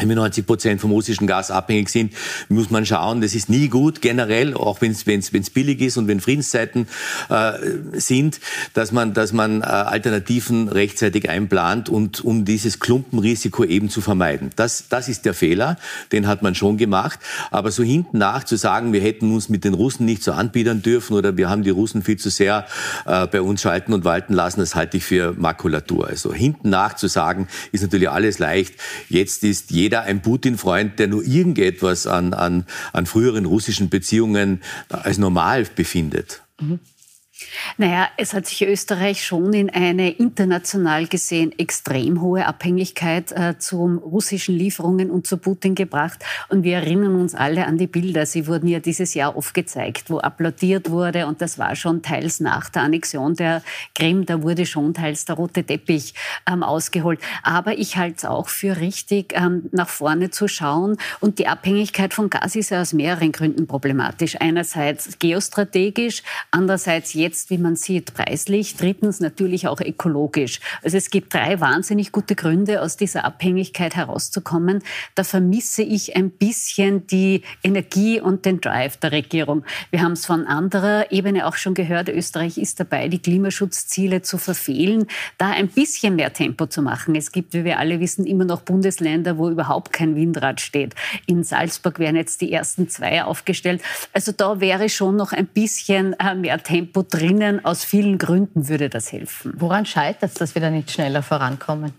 wenn 0.00 0.08
wir 0.08 0.16
90 0.16 0.46
Prozent 0.46 0.80
vom 0.80 0.90
russischen 0.92 1.26
Gas 1.26 1.50
abhängig 1.50 1.90
sind, 1.90 2.14
muss 2.48 2.70
man 2.70 2.86
schauen, 2.86 3.20
das 3.20 3.34
ist 3.34 3.48
nie 3.48 3.68
gut 3.68 4.00
generell, 4.00 4.54
auch 4.54 4.80
wenn 4.80 4.92
es 4.92 5.50
billig 5.50 5.80
ist 5.80 5.98
und 5.98 6.08
wenn 6.08 6.20
Friedenszeiten 6.20 6.88
äh, 7.28 7.52
sind, 7.92 8.40
dass 8.74 8.92
man, 8.92 9.12
dass 9.12 9.32
man 9.32 9.60
äh, 9.60 9.64
Alternativen 9.64 10.68
rechtzeitig 10.68 11.28
einplant 11.28 11.88
und 11.88 12.24
um 12.24 12.44
dieses 12.44 12.80
Klumpenrisiko 12.80 13.64
eben 13.64 13.90
zu 13.90 14.00
vermeiden. 14.00 14.50
Das, 14.56 14.88
das 14.88 15.08
ist 15.08 15.24
der 15.26 15.34
Fehler, 15.34 15.76
den 16.12 16.26
hat 16.26 16.42
man 16.42 16.54
schon 16.54 16.78
gemacht. 16.78 17.18
Aber 17.50 17.70
so 17.70 17.82
hinten 17.82 18.18
nach 18.18 18.44
zu 18.44 18.56
sagen, 18.56 18.92
wir 18.92 19.00
hätten 19.00 19.32
uns 19.32 19.48
mit 19.48 19.64
den 19.64 19.74
Russen 19.74 20.06
nicht 20.06 20.22
so 20.22 20.32
anbiedern 20.32 20.82
dürfen 20.82 21.14
oder 21.14 21.36
wir 21.36 21.50
haben 21.50 21.62
die 21.62 21.70
Russen 21.70 22.02
viel 22.02 22.16
zu 22.16 22.30
sehr 22.30 22.66
äh, 23.04 23.26
bei 23.26 23.42
uns 23.42 23.60
schalten 23.60 23.92
und 23.92 24.04
walten 24.04 24.32
lassen, 24.32 24.60
das 24.60 24.74
halte 24.74 24.96
ich 24.96 25.04
für 25.04 25.34
Makulatur. 25.36 26.08
Also 26.08 26.32
hinten 26.32 26.70
nach 26.70 26.94
zu 26.94 27.06
sagen, 27.06 27.48
ist 27.72 27.82
natürlich 27.82 28.08
alles 28.08 28.38
leicht. 28.38 28.74
Jetzt 29.08 29.44
ist 29.44 29.70
jeder 29.70 29.89
jeder 29.90 30.02
ein 30.02 30.22
Putin-Freund, 30.22 31.00
der 31.00 31.08
nur 31.08 31.24
irgendetwas 31.24 32.06
an, 32.06 32.32
an, 32.32 32.64
an 32.92 33.06
früheren 33.06 33.44
russischen 33.44 33.88
Beziehungen 33.88 34.62
als 34.88 35.18
normal 35.18 35.66
befindet. 35.74 36.42
Mhm. 36.60 36.78
Naja, 37.78 38.08
es 38.16 38.34
hat 38.34 38.46
sich 38.46 38.62
Österreich 38.66 39.24
schon 39.24 39.52
in 39.52 39.70
eine 39.70 40.10
international 40.10 41.06
gesehen 41.06 41.58
extrem 41.58 42.20
hohe 42.20 42.46
Abhängigkeit 42.46 43.32
äh, 43.32 43.58
zu 43.58 44.00
russischen 44.04 44.54
Lieferungen 44.56 45.10
und 45.10 45.26
zu 45.26 45.36
Putin 45.36 45.74
gebracht. 45.74 46.24
Und 46.48 46.62
wir 46.64 46.76
erinnern 46.76 47.16
uns 47.16 47.34
alle 47.34 47.66
an 47.66 47.78
die 47.78 47.86
Bilder. 47.86 48.26
Sie 48.26 48.46
wurden 48.46 48.68
ja 48.68 48.80
dieses 48.80 49.14
Jahr 49.14 49.36
oft 49.36 49.54
gezeigt, 49.54 50.10
wo 50.10 50.18
applaudiert 50.18 50.90
wurde. 50.90 51.26
Und 51.26 51.40
das 51.40 51.58
war 51.58 51.76
schon 51.76 52.02
teils 52.02 52.40
nach 52.40 52.68
der 52.68 52.82
Annexion 52.82 53.34
der 53.34 53.62
Krim. 53.94 54.26
Da 54.26 54.42
wurde 54.42 54.66
schon 54.66 54.94
teils 54.94 55.24
der 55.24 55.36
rote 55.36 55.64
Teppich 55.64 56.14
ähm, 56.50 56.62
ausgeholt. 56.62 57.20
Aber 57.42 57.78
ich 57.78 57.96
halte 57.96 58.16
es 58.18 58.24
auch 58.24 58.48
für 58.48 58.78
richtig, 58.78 59.32
ähm, 59.34 59.68
nach 59.72 59.88
vorne 59.88 60.30
zu 60.30 60.48
schauen. 60.48 60.96
Und 61.20 61.38
die 61.38 61.46
Abhängigkeit 61.46 62.12
von 62.12 62.28
Gas 62.30 62.56
ist 62.56 62.70
ja 62.70 62.80
aus 62.80 62.92
mehreren 62.92 63.32
Gründen 63.32 63.66
problematisch. 63.66 64.36
Einerseits 64.40 65.18
geostrategisch, 65.18 66.22
andererseits 66.50 67.14
jetzt 67.14 67.29
jetzt, 67.30 67.48
wie 67.48 67.58
man 67.58 67.76
sieht, 67.76 68.12
preislich. 68.12 68.74
Drittens 68.74 69.20
natürlich 69.20 69.68
auch 69.68 69.80
ökologisch. 69.80 70.58
Also 70.82 70.96
es 70.96 71.10
gibt 71.10 71.32
drei 71.32 71.60
wahnsinnig 71.60 72.10
gute 72.10 72.34
Gründe, 72.34 72.82
aus 72.82 72.96
dieser 72.96 73.24
Abhängigkeit 73.24 73.94
herauszukommen. 73.94 74.82
Da 75.14 75.22
vermisse 75.22 75.82
ich 75.82 76.16
ein 76.16 76.30
bisschen 76.30 77.06
die 77.06 77.42
Energie 77.62 78.20
und 78.20 78.46
den 78.46 78.60
Drive 78.60 78.96
der 78.96 79.12
Regierung. 79.12 79.64
Wir 79.92 80.02
haben 80.02 80.12
es 80.12 80.26
von 80.26 80.44
anderer 80.44 81.12
Ebene 81.12 81.46
auch 81.46 81.54
schon 81.54 81.74
gehört. 81.74 82.08
Österreich 82.08 82.58
ist 82.58 82.80
dabei, 82.80 83.06
die 83.06 83.20
Klimaschutzziele 83.20 84.22
zu 84.22 84.36
verfehlen, 84.36 85.06
da 85.38 85.50
ein 85.50 85.68
bisschen 85.68 86.16
mehr 86.16 86.32
Tempo 86.32 86.66
zu 86.66 86.82
machen. 86.82 87.14
Es 87.14 87.30
gibt, 87.30 87.54
wie 87.54 87.62
wir 87.62 87.78
alle 87.78 88.00
wissen, 88.00 88.26
immer 88.26 88.44
noch 88.44 88.62
Bundesländer, 88.62 89.38
wo 89.38 89.48
überhaupt 89.48 89.92
kein 89.92 90.16
Windrad 90.16 90.60
steht. 90.60 90.96
In 91.26 91.44
Salzburg 91.44 92.00
werden 92.00 92.16
jetzt 92.16 92.40
die 92.40 92.52
ersten 92.52 92.88
zwei 92.88 93.22
aufgestellt. 93.22 93.82
Also 94.12 94.32
da 94.32 94.60
wäre 94.60 94.88
schon 94.88 95.14
noch 95.14 95.32
ein 95.32 95.46
bisschen 95.46 96.14
äh, 96.14 96.34
mehr 96.34 96.60
Tempo 96.60 97.02
drin 97.02 97.19
drinnen. 97.20 97.64
Aus 97.64 97.84
vielen 97.84 98.18
Gründen 98.18 98.68
würde 98.68 98.88
das 98.88 99.12
helfen. 99.12 99.52
Woran 99.56 99.86
scheitert 99.86 100.30
es, 100.30 100.34
dass 100.34 100.54
wir 100.54 100.62
da 100.62 100.70
nicht 100.70 100.90
schneller 100.90 101.22
vorankommen? 101.22 101.92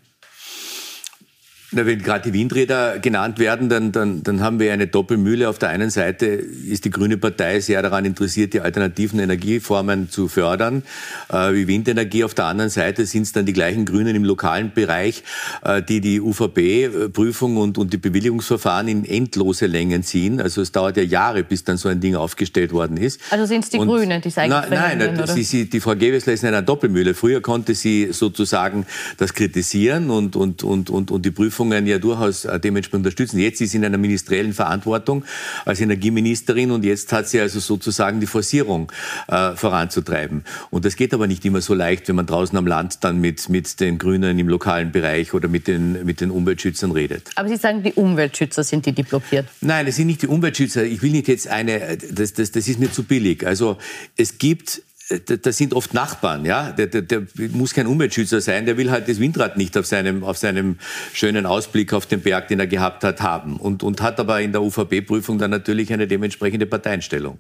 Na, 1.74 1.86
wenn 1.86 2.04
gerade 2.04 2.30
die 2.30 2.38
Windräder 2.38 3.00
genannt 3.00 3.40
werden, 3.40 3.70
dann, 3.70 3.94
dann, 3.94 4.24
dann 4.24 4.42
haben 4.42 4.60
wir 4.60 4.74
eine 4.74 4.88
Doppelmühle. 4.88 5.48
Auf 5.48 5.58
der 5.58 5.70
einen 5.70 5.90
Seite 5.90 6.26
ist 6.26 6.84
die 6.84 6.90
Grüne 6.90 7.16
Partei 7.16 7.62
sehr 7.62 7.82
daran 7.82 8.04
interessiert, 8.04 8.52
die 8.54 8.60
alternativen 8.60 9.22
Energieformen 9.22 10.10
zu 10.10 10.28
fördern, 10.28 10.84
äh, 11.32 11.54
wie 11.54 11.70
Windenergie. 11.70 12.26
Auf 12.26 12.34
der 12.34 12.46
anderen 12.46 12.70
Seite 12.70 13.06
sind 13.06 13.22
es 13.22 13.32
dann 13.32 13.46
die 13.46 13.54
gleichen 13.54 13.86
Grünen 13.86 14.18
im 14.18 14.26
lokalen 14.26 14.74
Bereich, 14.74 15.24
äh, 15.64 15.82
die 15.82 16.02
die 16.02 16.20
UVP-Prüfung 16.20 17.56
und, 17.56 17.78
und 17.78 17.94
die 17.94 17.98
Bewilligungsverfahren 17.98 18.90
in 18.90 19.06
endlose 19.06 19.66
Längen 19.68 20.04
ziehen. 20.04 20.42
Also 20.42 20.62
es 20.62 20.74
dauert 20.74 20.98
ja 20.98 21.04
Jahre, 21.04 21.46
bis 21.46 21.64
dann 21.64 21.78
so 21.78 21.88
ein 21.88 22.02
Ding 22.02 22.18
aufgestellt 22.18 22.74
worden 22.74 22.98
ist. 22.98 23.22
Also 23.30 23.46
sind 23.46 23.64
es 23.64 23.70
die 23.70 23.80
und, 23.80 23.88
Grünen, 23.88 24.22
die 24.22 24.28
es 24.28 24.38
eigentlich 24.38 24.70
Nein, 24.70 24.98
nein 24.98 25.28
sie, 25.28 25.44
sie, 25.44 25.70
die 25.70 25.80
Frau 25.80 25.96
Gewessler 25.96 26.34
ist 26.34 26.44
in 26.44 26.50
einer 26.50 26.64
Doppelmühle. 26.64 27.14
Früher 27.14 27.40
konnte 27.40 27.76
sie 27.76 28.10
sozusagen 28.12 28.86
das 29.16 29.34
kritisieren 29.34 30.10
und, 30.10 30.36
und, 30.36 30.66
und, 30.66 30.90
und, 30.90 31.12
und 31.12 31.26
die 31.26 31.32
Prüfung 31.32 31.61
Prüfungen 31.62 31.86
ja 31.86 32.00
durchaus 32.00 32.46
äh, 32.46 32.60
dementsprechend 32.60 33.06
unterstützen. 33.06 33.40
Jetzt 33.40 33.62
ist 33.62 33.72
sie 33.72 33.78
in 33.78 33.86
einer 33.86 34.00
ministeriellen 34.00 34.54
Verantwortung 34.54 35.24
als 35.64 35.80
Energieministerin 35.80 36.72
und 36.72 36.84
jetzt 36.84 37.14
hat 37.14 37.28
sie 37.28 37.40
also 37.40 37.60
sozusagen 37.60 38.20
die 38.20 38.26
Forcierung 38.26 38.92
äh, 39.28 39.56
voranzutreiben. 39.56 40.44
Und 40.72 40.86
das 40.86 40.96
geht 40.96 41.14
aber 41.14 41.28
nicht 41.28 41.46
immer 41.46 41.62
so 41.62 41.76
leicht, 41.76 42.08
wenn 42.08 42.16
man 42.16 42.26
draußen 42.26 42.58
am 42.58 42.66
Land 42.66 43.04
dann 43.04 43.22
mit, 43.22 43.50
mit 43.50 43.80
den 43.80 44.00
Grünen 44.00 44.40
im 44.40 44.48
lokalen 44.48 44.92
Bereich 44.92 45.36
oder 45.36 45.48
mit 45.48 45.68
den, 45.68 46.04
mit 46.04 46.20
den 46.20 46.32
Umweltschützern 46.32 46.92
redet. 46.92 47.30
Aber 47.36 47.48
Sie 47.48 47.58
sagen, 47.58 47.84
die 47.84 47.94
Umweltschützer 47.94 48.64
sind 48.64 48.88
die, 48.88 48.94
die 48.94 49.04
blockieren. 49.04 49.48
Nein, 49.62 49.86
es 49.86 49.98
sind 49.98 50.08
nicht 50.08 50.24
die 50.24 50.28
Umweltschützer. 50.28 50.84
Ich 50.84 51.04
will 51.04 51.12
nicht 51.12 51.28
jetzt 51.28 51.48
eine, 51.48 51.98
das, 51.98 52.34
das, 52.34 52.52
das 52.52 52.68
ist 52.68 52.80
mir 52.80 52.92
zu 52.92 53.04
billig. 53.04 53.46
Also 53.46 53.78
es 54.18 54.40
gibt 54.40 54.82
das 55.20 55.58
sind 55.58 55.74
oft 55.74 55.94
Nachbarn, 55.94 56.46
ja. 56.46 56.72
Der, 56.72 56.88
der, 56.88 57.02
der, 57.02 57.24
muss 57.52 57.74
kein 57.74 57.88
Umweltschützer 57.88 58.42
sein, 58.42 58.66
der 58.66 58.78
will 58.78 58.92
halt 58.92 59.08
das 59.08 59.20
Windrad 59.20 59.58
nicht 59.58 59.78
auf 59.78 59.86
seinem, 59.86 60.24
auf 60.24 60.38
seinem 60.38 60.78
schönen 61.14 61.46
Ausblick 61.46 61.94
auf 61.94 62.06
den 62.06 62.22
Berg, 62.22 62.48
den 62.48 62.60
er 62.60 62.68
gehabt 62.68 63.04
hat, 63.04 63.22
haben. 63.22 63.58
Und, 63.58 63.84
und 63.84 64.02
hat 64.02 64.20
aber 64.20 64.42
in 64.42 64.52
der 64.52 64.62
UVP-Prüfung 64.62 65.38
dann 65.38 65.52
natürlich 65.52 65.92
eine 65.94 66.08
dementsprechende 66.08 66.66
Parteienstellung. 66.66 67.40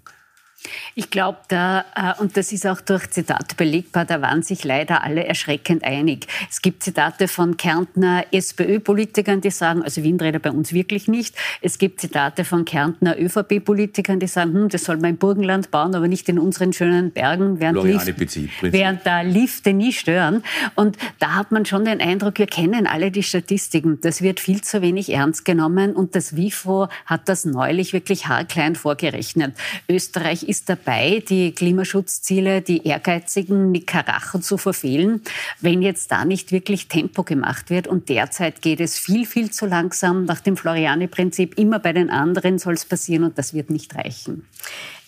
Ich 0.94 1.10
glaube, 1.10 1.40
da, 1.48 1.86
äh, 1.96 2.22
und 2.22 2.38
das 2.38 2.52
ist 2.52 2.68
auch 2.68 2.82
durch 2.82 3.10
Zitate 3.10 3.56
belegbar, 3.56 4.06
da 4.06 4.22
waren 4.22 4.44
sich 4.44 4.64
leider 4.64 5.04
alle 5.04 5.26
erschreckend 5.26 5.84
einig. 5.84 6.28
Es 6.50 6.62
gibt 6.62 6.84
Zitate 6.84 7.28
von 7.28 7.58
Kärntner 7.58 8.26
SPÖ-Politikern, 8.32 9.42
die 9.42 9.50
sagen, 9.50 9.82
also 9.82 10.04
Windräder 10.04 10.40
bei 10.40 10.52
uns 10.52 10.72
wirklich 10.74 11.08
nicht. 11.08 11.36
Es 11.62 11.78
gibt 11.78 12.00
Zitate 12.02 12.46
von 12.46 12.66
Kärntner 12.66 13.20
ÖVP-Politikern, 13.20 14.20
die 14.20 14.28
sagen, 14.28 14.54
hm, 14.54 14.70
das 14.70 14.84
soll 14.84 14.98
man 14.98 15.12
im 15.12 15.18
Burgenland 15.18 15.72
bauen, 15.72 15.96
aber 15.96 16.08
nicht 16.08 16.30
in 16.30 16.38
unseren 16.38 16.74
schönen 16.74 17.12
Bergen, 17.12 17.60
während, 17.60 17.84
Lift, 17.84 18.62
während 18.62 19.06
da 19.06 19.22
Lifte 19.22 19.74
nie 19.74 19.94
stören. 19.94 20.44
Und 20.76 20.98
da 21.20 21.36
hat 21.36 21.52
man 21.52 21.66
schon 21.66 21.86
den 21.86 22.02
Eindruck, 22.02 22.38
wir 22.38 22.48
kennen 22.48 22.86
alle 22.86 23.12
die 23.12 23.24
Statistiken. 23.24 24.00
Das 24.02 24.22
wird 24.22 24.40
viel 24.40 24.62
zu 24.62 24.82
wenig 24.82 25.12
ernst 25.12 25.46
genommen 25.46 25.96
und 25.96 26.16
das 26.16 26.36
WIFO 26.36 26.88
hat 27.06 27.28
das 27.30 27.46
neulich 27.46 27.94
wirklich 27.94 28.28
haarklein 28.28 28.76
vorgerechnet. 28.76 29.56
Österreich 29.90 30.51
ist 30.52 30.68
dabei, 30.68 31.24
die 31.28 31.54
Klimaschutzziele, 31.54 32.62
die 32.62 32.86
ehrgeizigen 32.86 33.72
mit 33.72 33.88
Karacho 33.88 34.40
zu 34.40 34.58
verfehlen, 34.58 35.22
wenn 35.62 35.82
jetzt 35.82 36.12
da 36.12 36.26
nicht 36.26 36.52
wirklich 36.52 36.90
Tempo 36.90 37.24
gemacht 37.24 37.70
wird. 37.70 37.88
Und 37.88 38.10
derzeit 38.10 38.62
geht 38.62 38.82
es 38.82 39.00
viel, 39.00 39.26
viel 39.26 39.50
zu 39.50 39.66
langsam. 39.66 40.26
Nach 40.26 40.42
dem 40.42 40.58
Floriani-Prinzip, 40.58 41.58
immer 41.58 41.80
bei 41.80 41.94
den 41.94 42.10
anderen 42.10 42.60
soll 42.60 42.74
es 42.74 42.84
passieren 42.84 43.24
und 43.24 43.38
das 43.38 43.54
wird 43.54 43.70
nicht 43.70 43.96
reichen. 43.96 44.46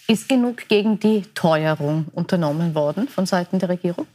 Ist 0.07 0.29
genug 0.29 0.69
gegen 0.69 0.99
die 0.99 1.23
Teuerung 1.35 2.05
unternommen 2.13 2.73
worden 2.73 3.09
von 3.09 3.25
Seiten 3.25 3.59
der 3.59 3.67
Regierung? 3.67 4.07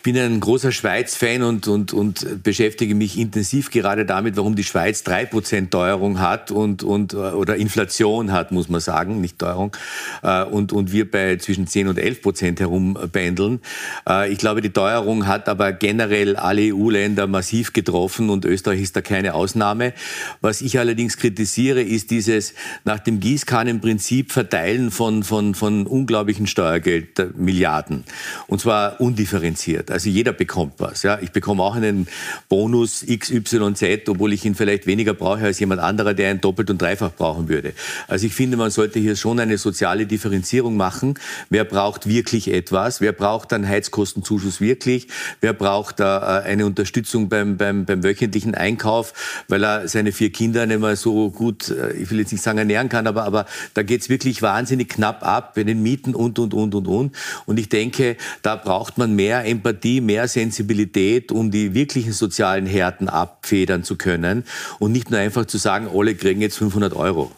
Ich 0.00 0.04
bin 0.04 0.16
ein 0.16 0.40
großer 0.40 0.72
Schweiz-Fan 0.72 1.42
und, 1.42 1.68
und, 1.68 1.92
und 1.92 2.42
beschäftige 2.42 2.94
mich 2.94 3.18
intensiv 3.18 3.70
gerade 3.70 4.06
damit, 4.06 4.34
warum 4.38 4.56
die 4.56 4.64
Schweiz 4.64 5.02
drei 5.02 5.26
Prozent 5.26 5.72
Teuerung 5.72 6.20
hat 6.20 6.50
und, 6.50 6.82
und, 6.82 7.12
oder 7.12 7.56
Inflation 7.56 8.32
hat, 8.32 8.50
muss 8.50 8.70
man 8.70 8.80
sagen, 8.80 9.20
nicht 9.20 9.38
Teuerung, 9.38 9.76
äh, 10.22 10.42
und, 10.44 10.72
und 10.72 10.90
wir 10.90 11.10
bei 11.10 11.36
zwischen 11.36 11.66
10 11.66 11.88
und 11.88 11.98
11 11.98 12.22
Prozent 12.22 12.60
herumbändeln. 12.60 13.60
Äh, 14.08 14.32
ich 14.32 14.38
glaube, 14.38 14.62
die 14.62 14.70
Teuerung 14.70 15.26
hat 15.26 15.50
aber 15.50 15.70
generell 15.72 16.34
alle 16.36 16.74
EU-Länder 16.74 17.26
massiv 17.26 17.74
getroffen 17.74 18.30
und 18.30 18.46
Österreich 18.46 18.80
ist 18.80 18.96
da 18.96 19.02
keine 19.02 19.34
Ausnahme. 19.34 19.92
Was 20.40 20.62
ich 20.62 20.78
allerdings 20.78 21.18
kritisiere, 21.18 21.82
ist 21.82 22.10
dieses 22.10 22.54
nach 22.86 23.00
dem 23.00 23.20
Gießkannenprinzip 23.20 24.32
Verteilen 24.32 24.92
von, 24.92 25.24
von, 25.24 25.54
von 25.54 25.86
unglaublichen 25.86 26.46
Steuergeld, 26.46 27.36
Milliarden. 27.36 28.04
Und 28.46 28.62
zwar 28.62 28.98
undifferenziert. 28.98 29.89
Also 29.90 30.08
jeder 30.08 30.32
bekommt 30.32 30.74
was. 30.78 31.02
Ja. 31.02 31.18
Ich 31.20 31.32
bekomme 31.32 31.62
auch 31.62 31.74
einen 31.74 32.06
Bonus 32.48 33.04
XYZ, 33.06 34.08
obwohl 34.08 34.32
ich 34.32 34.44
ihn 34.44 34.54
vielleicht 34.54 34.86
weniger 34.86 35.14
brauche 35.14 35.44
als 35.44 35.58
jemand 35.60 35.80
anderer, 35.80 36.14
der 36.14 36.30
ihn 36.30 36.40
doppelt 36.40 36.70
und 36.70 36.80
dreifach 36.80 37.12
brauchen 37.12 37.48
würde. 37.48 37.72
Also 38.08 38.26
ich 38.26 38.34
finde, 38.34 38.56
man 38.56 38.70
sollte 38.70 38.98
hier 38.98 39.16
schon 39.16 39.40
eine 39.40 39.58
soziale 39.58 40.06
Differenzierung 40.06 40.76
machen. 40.76 41.14
Wer 41.48 41.64
braucht 41.64 42.08
wirklich 42.08 42.52
etwas? 42.52 43.00
Wer 43.00 43.12
braucht 43.12 43.52
einen 43.52 43.68
Heizkostenzuschuss 43.68 44.60
wirklich? 44.60 45.08
Wer 45.40 45.52
braucht 45.52 46.00
äh, 46.00 46.04
eine 46.04 46.66
Unterstützung 46.66 47.28
beim, 47.28 47.56
beim, 47.56 47.84
beim 47.84 48.02
wöchentlichen 48.02 48.54
Einkauf, 48.54 49.42
weil 49.48 49.64
er 49.64 49.88
seine 49.88 50.12
vier 50.12 50.30
Kinder 50.30 50.66
nicht 50.66 50.80
mehr 50.80 50.96
so 50.96 51.30
gut, 51.30 51.70
äh, 51.70 51.92
ich 51.94 52.10
will 52.10 52.18
jetzt 52.18 52.32
nicht 52.32 52.42
sagen 52.42 52.58
ernähren 52.58 52.88
kann, 52.88 53.06
aber, 53.06 53.24
aber 53.24 53.46
da 53.74 53.82
geht's 53.82 54.08
wirklich 54.08 54.42
wahnsinnig 54.42 54.88
knapp 54.88 55.26
ab 55.26 55.54
bei 55.54 55.64
den 55.64 55.82
Mieten 55.82 56.14
und, 56.14 56.38
und, 56.38 56.54
und, 56.54 56.74
und, 56.74 56.86
und. 56.86 57.16
Und 57.46 57.58
ich 57.58 57.68
denke, 57.68 58.16
da 58.42 58.56
braucht 58.56 58.98
man 58.98 59.14
mehr 59.14 59.44
Empathie 59.44 59.79
Empathie, 59.80 60.00
mehr 60.02 60.28
Sensibilität, 60.28 61.32
um 61.32 61.50
die 61.50 61.72
wirklichen 61.74 62.12
sozialen 62.12 62.66
Härten 62.66 63.08
abfedern 63.08 63.82
zu 63.82 63.96
können 63.96 64.44
und 64.78 64.92
nicht 64.92 65.10
nur 65.10 65.18
einfach 65.18 65.46
zu 65.46 65.56
sagen, 65.58 65.88
alle 65.92 66.14
kriegen 66.14 66.42
jetzt 66.42 66.58
500 66.58 66.92
Euro. 66.94 67.32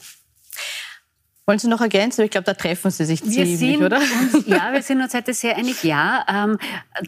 Wollen 1.44 1.58
Sie 1.58 1.66
noch 1.66 1.80
ergänzen? 1.80 2.24
Ich 2.24 2.30
glaube, 2.30 2.44
da 2.44 2.54
treffen 2.54 2.92
Sie 2.92 3.04
sich 3.04 3.20
ziemlich, 3.20 3.58
sind 3.58 3.82
oder? 3.82 3.96
Uns, 3.96 4.46
ja, 4.46 4.72
wir 4.72 4.80
sind 4.80 5.00
uns 5.00 5.12
heute 5.12 5.34
sehr 5.34 5.56
einig. 5.56 5.82
Ja, 5.82 6.24
ähm, 6.32 6.56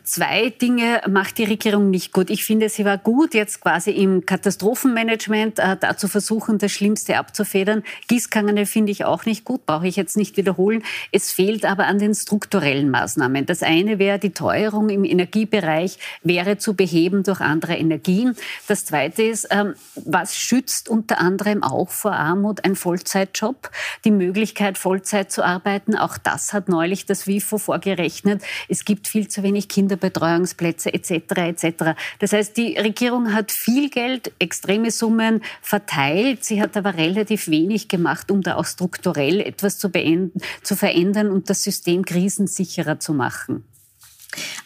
zwei 0.02 0.50
Dinge 0.50 1.02
macht 1.08 1.38
die 1.38 1.44
Regierung 1.44 1.88
nicht 1.90 2.12
gut. 2.12 2.30
Ich 2.30 2.44
finde, 2.44 2.68
sie 2.68 2.84
war 2.84 2.98
gut, 2.98 3.32
jetzt 3.32 3.60
quasi 3.60 3.92
im 3.92 4.26
Katastrophenmanagement 4.26 5.60
äh, 5.60 5.76
dazu 5.78 6.08
versuchen, 6.08 6.58
das 6.58 6.72
Schlimmste 6.72 7.16
abzufedern. 7.16 7.84
Gießkannene 8.08 8.66
finde 8.66 8.90
ich 8.90 9.04
auch 9.04 9.24
nicht 9.24 9.44
gut, 9.44 9.66
brauche 9.66 9.86
ich 9.86 9.94
jetzt 9.94 10.16
nicht 10.16 10.36
wiederholen. 10.36 10.82
Es 11.12 11.30
fehlt 11.30 11.64
aber 11.64 11.86
an 11.86 12.00
den 12.00 12.12
strukturellen 12.12 12.90
Maßnahmen. 12.90 13.46
Das 13.46 13.62
eine 13.62 14.00
wäre, 14.00 14.18
die 14.18 14.30
Teuerung 14.30 14.88
im 14.88 15.04
Energiebereich 15.04 15.96
wäre 16.24 16.58
zu 16.58 16.74
beheben 16.74 17.22
durch 17.22 17.40
andere 17.40 17.76
Energien. 17.76 18.34
Das 18.66 18.84
zweite 18.84 19.22
ist, 19.22 19.46
ähm, 19.52 19.74
was 19.94 20.34
schützt 20.34 20.88
unter 20.88 21.20
anderem 21.20 21.62
auch 21.62 21.90
vor 21.90 22.14
Armut 22.14 22.64
ein 22.64 22.74
Vollzeitjob? 22.74 23.70
Die 24.04 24.24
Möglichkeit, 24.34 24.78
Vollzeit 24.78 25.30
zu 25.30 25.44
arbeiten. 25.44 25.94
Auch 25.94 26.18
das 26.18 26.52
hat 26.52 26.68
neulich 26.68 27.06
das 27.06 27.28
WIFO 27.28 27.56
vorgerechnet. 27.56 28.42
Es 28.68 28.84
gibt 28.84 29.06
viel 29.06 29.28
zu 29.28 29.44
wenig 29.44 29.68
Kinderbetreuungsplätze 29.68 30.92
etc. 30.92 31.12
etc. 31.36 31.94
Das 32.18 32.32
heißt, 32.32 32.56
die 32.56 32.76
Regierung 32.76 33.32
hat 33.32 33.52
viel 33.52 33.90
Geld, 33.90 34.32
extreme 34.40 34.90
Summen 34.90 35.40
verteilt. 35.62 36.44
Sie 36.44 36.60
hat 36.60 36.76
aber 36.76 36.96
relativ 36.96 37.46
wenig 37.46 37.86
gemacht, 37.86 38.32
um 38.32 38.42
da 38.42 38.56
auch 38.56 38.66
strukturell 38.66 39.40
etwas 39.40 39.78
zu, 39.78 39.88
beenden, 39.88 40.40
zu 40.64 40.74
verändern 40.74 41.30
und 41.30 41.48
das 41.48 41.62
System 41.62 42.04
krisensicherer 42.04 42.98
zu 42.98 43.14
machen. 43.14 43.62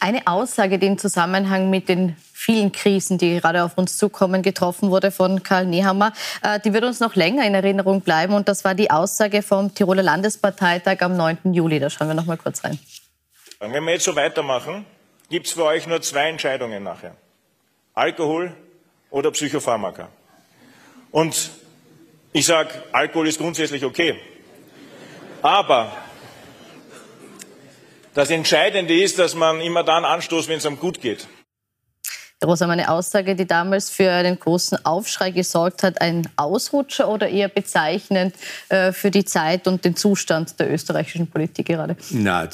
Eine 0.00 0.26
Aussage, 0.26 0.78
die 0.78 0.86
im 0.86 0.98
Zusammenhang 0.98 1.70
mit 1.70 1.88
den 1.88 2.16
vielen 2.32 2.72
Krisen, 2.72 3.18
die 3.18 3.40
gerade 3.40 3.64
auf 3.64 3.76
uns 3.76 3.98
zukommen, 3.98 4.42
getroffen 4.42 4.90
wurde 4.90 5.10
von 5.10 5.42
Karl 5.42 5.66
Nehammer, 5.66 6.12
äh, 6.42 6.60
die 6.60 6.72
wird 6.72 6.84
uns 6.84 7.00
noch 7.00 7.14
länger 7.14 7.44
in 7.46 7.54
Erinnerung 7.54 8.00
bleiben. 8.00 8.34
Und 8.34 8.48
das 8.48 8.64
war 8.64 8.74
die 8.74 8.90
Aussage 8.90 9.42
vom 9.42 9.74
Tiroler 9.74 10.02
Landesparteitag 10.02 11.02
am 11.02 11.16
9. 11.16 11.52
Juli. 11.52 11.78
Da 11.80 11.90
schauen 11.90 12.08
wir 12.08 12.14
noch 12.14 12.26
mal 12.26 12.36
kurz 12.36 12.64
rein. 12.64 12.78
Wenn 13.60 13.84
wir 13.84 13.92
jetzt 13.92 14.04
so 14.04 14.14
weitermachen, 14.14 14.86
gibt 15.30 15.46
es 15.46 15.52
für 15.52 15.64
euch 15.64 15.86
nur 15.86 16.00
zwei 16.00 16.28
Entscheidungen 16.28 16.82
nachher. 16.82 17.16
Alkohol 17.94 18.54
oder 19.10 19.30
Psychopharmaka. 19.32 20.08
Und 21.10 21.50
ich 22.32 22.46
sage, 22.46 22.70
Alkohol 22.92 23.28
ist 23.28 23.38
grundsätzlich 23.38 23.84
okay. 23.84 24.18
Aber 25.42 25.92
das 28.14 28.30
Entscheidende 28.30 29.00
ist, 29.00 29.18
dass 29.18 29.34
man 29.34 29.60
immer 29.60 29.84
dann 29.84 30.04
anstoßt, 30.04 30.48
wenn 30.48 30.58
es 30.58 30.66
einem 30.66 30.78
gut 30.78 31.00
geht. 31.00 31.26
Rosa, 32.44 32.68
eine 32.68 32.88
Aussage, 32.88 33.34
die 33.34 33.46
damals 33.46 33.90
für 33.90 34.12
einen 34.12 34.38
großen 34.38 34.84
Aufschrei 34.84 35.32
gesorgt 35.32 35.82
hat, 35.82 36.00
ein 36.00 36.28
Ausrutscher 36.36 37.08
oder 37.08 37.28
eher 37.28 37.48
bezeichnend 37.48 38.32
äh, 38.68 38.92
für 38.92 39.10
die 39.10 39.24
Zeit 39.24 39.66
und 39.66 39.84
den 39.84 39.96
Zustand 39.96 40.60
der 40.60 40.72
österreichischen 40.72 41.26
Politik 41.26 41.66
gerade? 41.66 41.96
Na, 42.10 42.48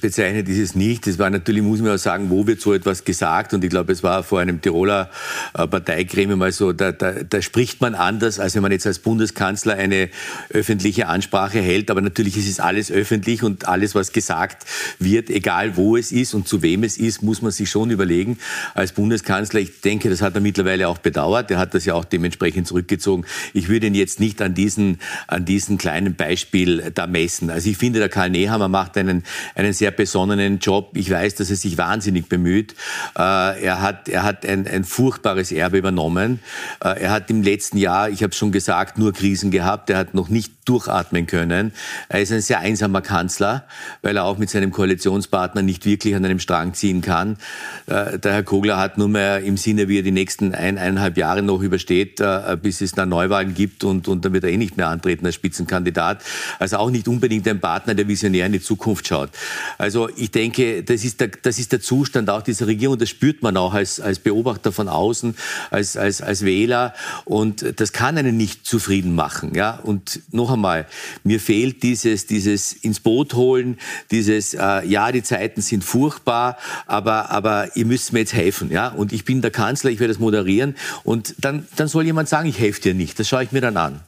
bezeichnet 0.00 0.48
ist 0.48 0.58
es 0.58 0.74
nicht. 0.74 1.06
Es 1.06 1.18
war 1.18 1.28
natürlich, 1.28 1.62
muss 1.62 1.80
man 1.80 1.94
auch 1.94 1.98
sagen, 1.98 2.30
wo 2.30 2.46
wird 2.46 2.62
so 2.62 2.72
etwas 2.72 3.04
gesagt? 3.04 3.52
Und 3.52 3.62
ich 3.62 3.68
glaube, 3.68 3.92
es 3.92 4.02
war 4.02 4.22
vor 4.22 4.40
einem 4.40 4.62
Tiroler 4.62 5.10
äh, 5.52 5.66
Parteigremium 5.66 6.38
mal 6.38 6.50
so, 6.50 6.72
da, 6.72 6.92
da, 6.92 7.12
da 7.22 7.42
spricht 7.42 7.82
man 7.82 7.94
anders, 7.94 8.40
als 8.40 8.54
wenn 8.54 8.62
man 8.62 8.72
jetzt 8.72 8.86
als 8.86 8.98
Bundeskanzler 8.98 9.74
eine 9.74 10.08
öffentliche 10.48 11.06
Ansprache 11.06 11.60
hält. 11.60 11.90
Aber 11.90 12.00
natürlich 12.00 12.38
ist 12.38 12.48
es 12.48 12.60
alles 12.60 12.90
öffentlich 12.90 13.42
und 13.42 13.68
alles, 13.68 13.94
was 13.94 14.12
gesagt 14.12 14.64
wird, 14.98 15.28
egal 15.28 15.76
wo 15.76 15.98
es 15.98 16.12
ist 16.12 16.32
und 16.32 16.48
zu 16.48 16.62
wem 16.62 16.82
es 16.82 16.96
ist, 16.96 17.22
muss 17.22 17.42
man 17.42 17.52
sich 17.52 17.68
schon 17.68 17.90
überlegen 17.90 18.38
als 18.72 18.92
Bundeskanzler, 18.92 19.17
Bundeskanzler, 19.18 19.60
ich 19.60 19.80
denke, 19.80 20.10
das 20.10 20.22
hat 20.22 20.34
er 20.34 20.40
mittlerweile 20.40 20.88
auch 20.88 20.98
bedauert. 20.98 21.50
Er 21.50 21.58
hat 21.58 21.74
das 21.74 21.84
ja 21.84 21.94
auch 21.94 22.04
dementsprechend 22.04 22.66
zurückgezogen. 22.66 23.24
Ich 23.52 23.68
würde 23.68 23.88
ihn 23.88 23.94
jetzt 23.94 24.20
nicht 24.20 24.40
an 24.40 24.54
diesen, 24.54 25.00
an 25.26 25.44
diesen 25.44 25.76
kleinen 25.76 26.14
Beispiel 26.14 26.90
da 26.94 27.06
messen. 27.06 27.50
Also 27.50 27.68
ich 27.68 27.76
finde, 27.76 27.98
der 27.98 28.08
Karl 28.08 28.30
Nehammer 28.30 28.68
macht 28.68 28.96
einen, 28.96 29.24
einen 29.54 29.72
sehr 29.72 29.90
besonnenen 29.90 30.58
Job. 30.58 30.90
Ich 30.94 31.10
weiß, 31.10 31.34
dass 31.36 31.50
er 31.50 31.56
sich 31.56 31.78
wahnsinnig 31.78 32.28
bemüht. 32.28 32.74
Äh, 33.16 33.64
er 33.64 33.82
hat, 33.82 34.08
er 34.08 34.22
hat 34.22 34.46
ein, 34.46 34.66
ein 34.66 34.84
furchtbares 34.84 35.52
Erbe 35.52 35.78
übernommen. 35.78 36.40
Äh, 36.82 37.00
er 37.00 37.10
hat 37.10 37.30
im 37.30 37.42
letzten 37.42 37.78
Jahr, 37.78 38.08
ich 38.10 38.22
habe 38.22 38.34
schon 38.34 38.52
gesagt, 38.52 38.98
nur 38.98 39.12
Krisen 39.12 39.50
gehabt. 39.50 39.90
Er 39.90 39.98
hat 39.98 40.14
noch 40.14 40.28
nicht 40.28 40.52
durchatmen 40.68 41.26
können. 41.26 41.72
Er 42.08 42.20
ist 42.20 42.32
ein 42.32 42.40
sehr 42.40 42.60
einsamer 42.60 43.00
Kanzler, 43.00 43.64
weil 44.02 44.16
er 44.16 44.24
auch 44.24 44.38
mit 44.38 44.50
seinem 44.50 44.70
Koalitionspartner 44.70 45.62
nicht 45.62 45.86
wirklich 45.86 46.14
an 46.14 46.24
einem 46.24 46.38
Strang 46.38 46.74
ziehen 46.74 47.00
kann. 47.00 47.38
Äh, 47.86 48.18
der 48.18 48.32
Herr 48.32 48.42
Kogler 48.42 48.78
hat 48.78 48.98
nur 48.98 49.07
nur 49.08 49.12
mehr 49.12 49.40
im 49.40 49.56
Sinne, 49.56 49.88
wie 49.88 49.98
er 49.98 50.02
die 50.02 50.10
nächsten 50.10 50.54
ein, 50.54 50.76
eineinhalb 50.76 51.16
Jahre 51.16 51.42
noch 51.42 51.62
übersteht, 51.62 52.20
äh, 52.20 52.56
bis 52.60 52.80
es 52.80 52.92
dann 52.92 53.08
Neuwahlen 53.08 53.54
gibt 53.54 53.84
und, 53.84 54.06
und 54.06 54.24
dann 54.24 54.32
wird 54.34 54.44
er 54.44 54.50
eh 54.50 54.56
nicht 54.56 54.76
mehr 54.76 54.88
antreten 54.88 55.24
als 55.24 55.34
Spitzenkandidat. 55.34 56.22
Also 56.58 56.76
auch 56.76 56.90
nicht 56.90 57.08
unbedingt 57.08 57.48
ein 57.48 57.60
Partner, 57.60 57.94
der 57.94 58.06
visionär 58.06 58.46
in 58.46 58.52
die 58.52 58.60
Zukunft 58.60 59.06
schaut. 59.08 59.30
Also 59.78 60.10
ich 60.16 60.30
denke, 60.30 60.82
das 60.82 61.04
ist 61.04 61.20
der, 61.20 61.28
das 61.28 61.58
ist 61.58 61.72
der 61.72 61.80
Zustand 61.80 62.28
auch 62.28 62.42
dieser 62.42 62.66
Regierung. 62.66 62.98
Das 62.98 63.08
spürt 63.08 63.42
man 63.42 63.56
auch 63.56 63.72
als, 63.72 63.98
als 63.98 64.18
Beobachter 64.18 64.72
von 64.72 64.88
außen, 64.88 65.34
als, 65.70 65.96
als, 65.96 66.20
als 66.20 66.44
Wähler. 66.44 66.92
Und 67.24 67.80
das 67.80 67.92
kann 67.92 68.18
einen 68.18 68.36
nicht 68.36 68.66
zufrieden 68.66 69.14
machen. 69.14 69.54
Ja? 69.54 69.80
Und 69.82 70.20
noch 70.32 70.52
einmal, 70.52 70.86
mir 71.24 71.40
fehlt 71.40 71.82
dieses, 71.82 72.26
dieses 72.26 72.72
ins 72.72 73.00
Boot 73.00 73.34
holen, 73.34 73.78
dieses, 74.10 74.52
äh, 74.52 74.86
ja, 74.86 75.10
die 75.12 75.22
Zeiten 75.22 75.62
sind 75.62 75.82
furchtbar, 75.82 76.58
aber, 76.86 77.30
aber 77.30 77.74
ihr 77.76 77.86
müsst 77.86 78.12
mir 78.12 78.20
jetzt 78.20 78.34
helfen. 78.34 78.70
Ja? 78.70 78.88
Und 78.98 79.12
ich 79.12 79.24
bin 79.24 79.40
der 79.40 79.50
Kanzler, 79.50 79.90
ich 79.90 80.00
werde 80.00 80.12
das 80.12 80.20
moderieren. 80.20 80.76
Und 81.04 81.34
dann, 81.38 81.66
dann 81.76 81.88
soll 81.88 82.04
jemand 82.04 82.28
sagen, 82.28 82.48
ich 82.48 82.58
helfe 82.58 82.80
dir 82.80 82.94
nicht. 82.94 83.18
Das 83.18 83.28
schaue 83.28 83.44
ich 83.44 83.52
mir 83.52 83.60
dann 83.60 83.76
an. 83.76 84.00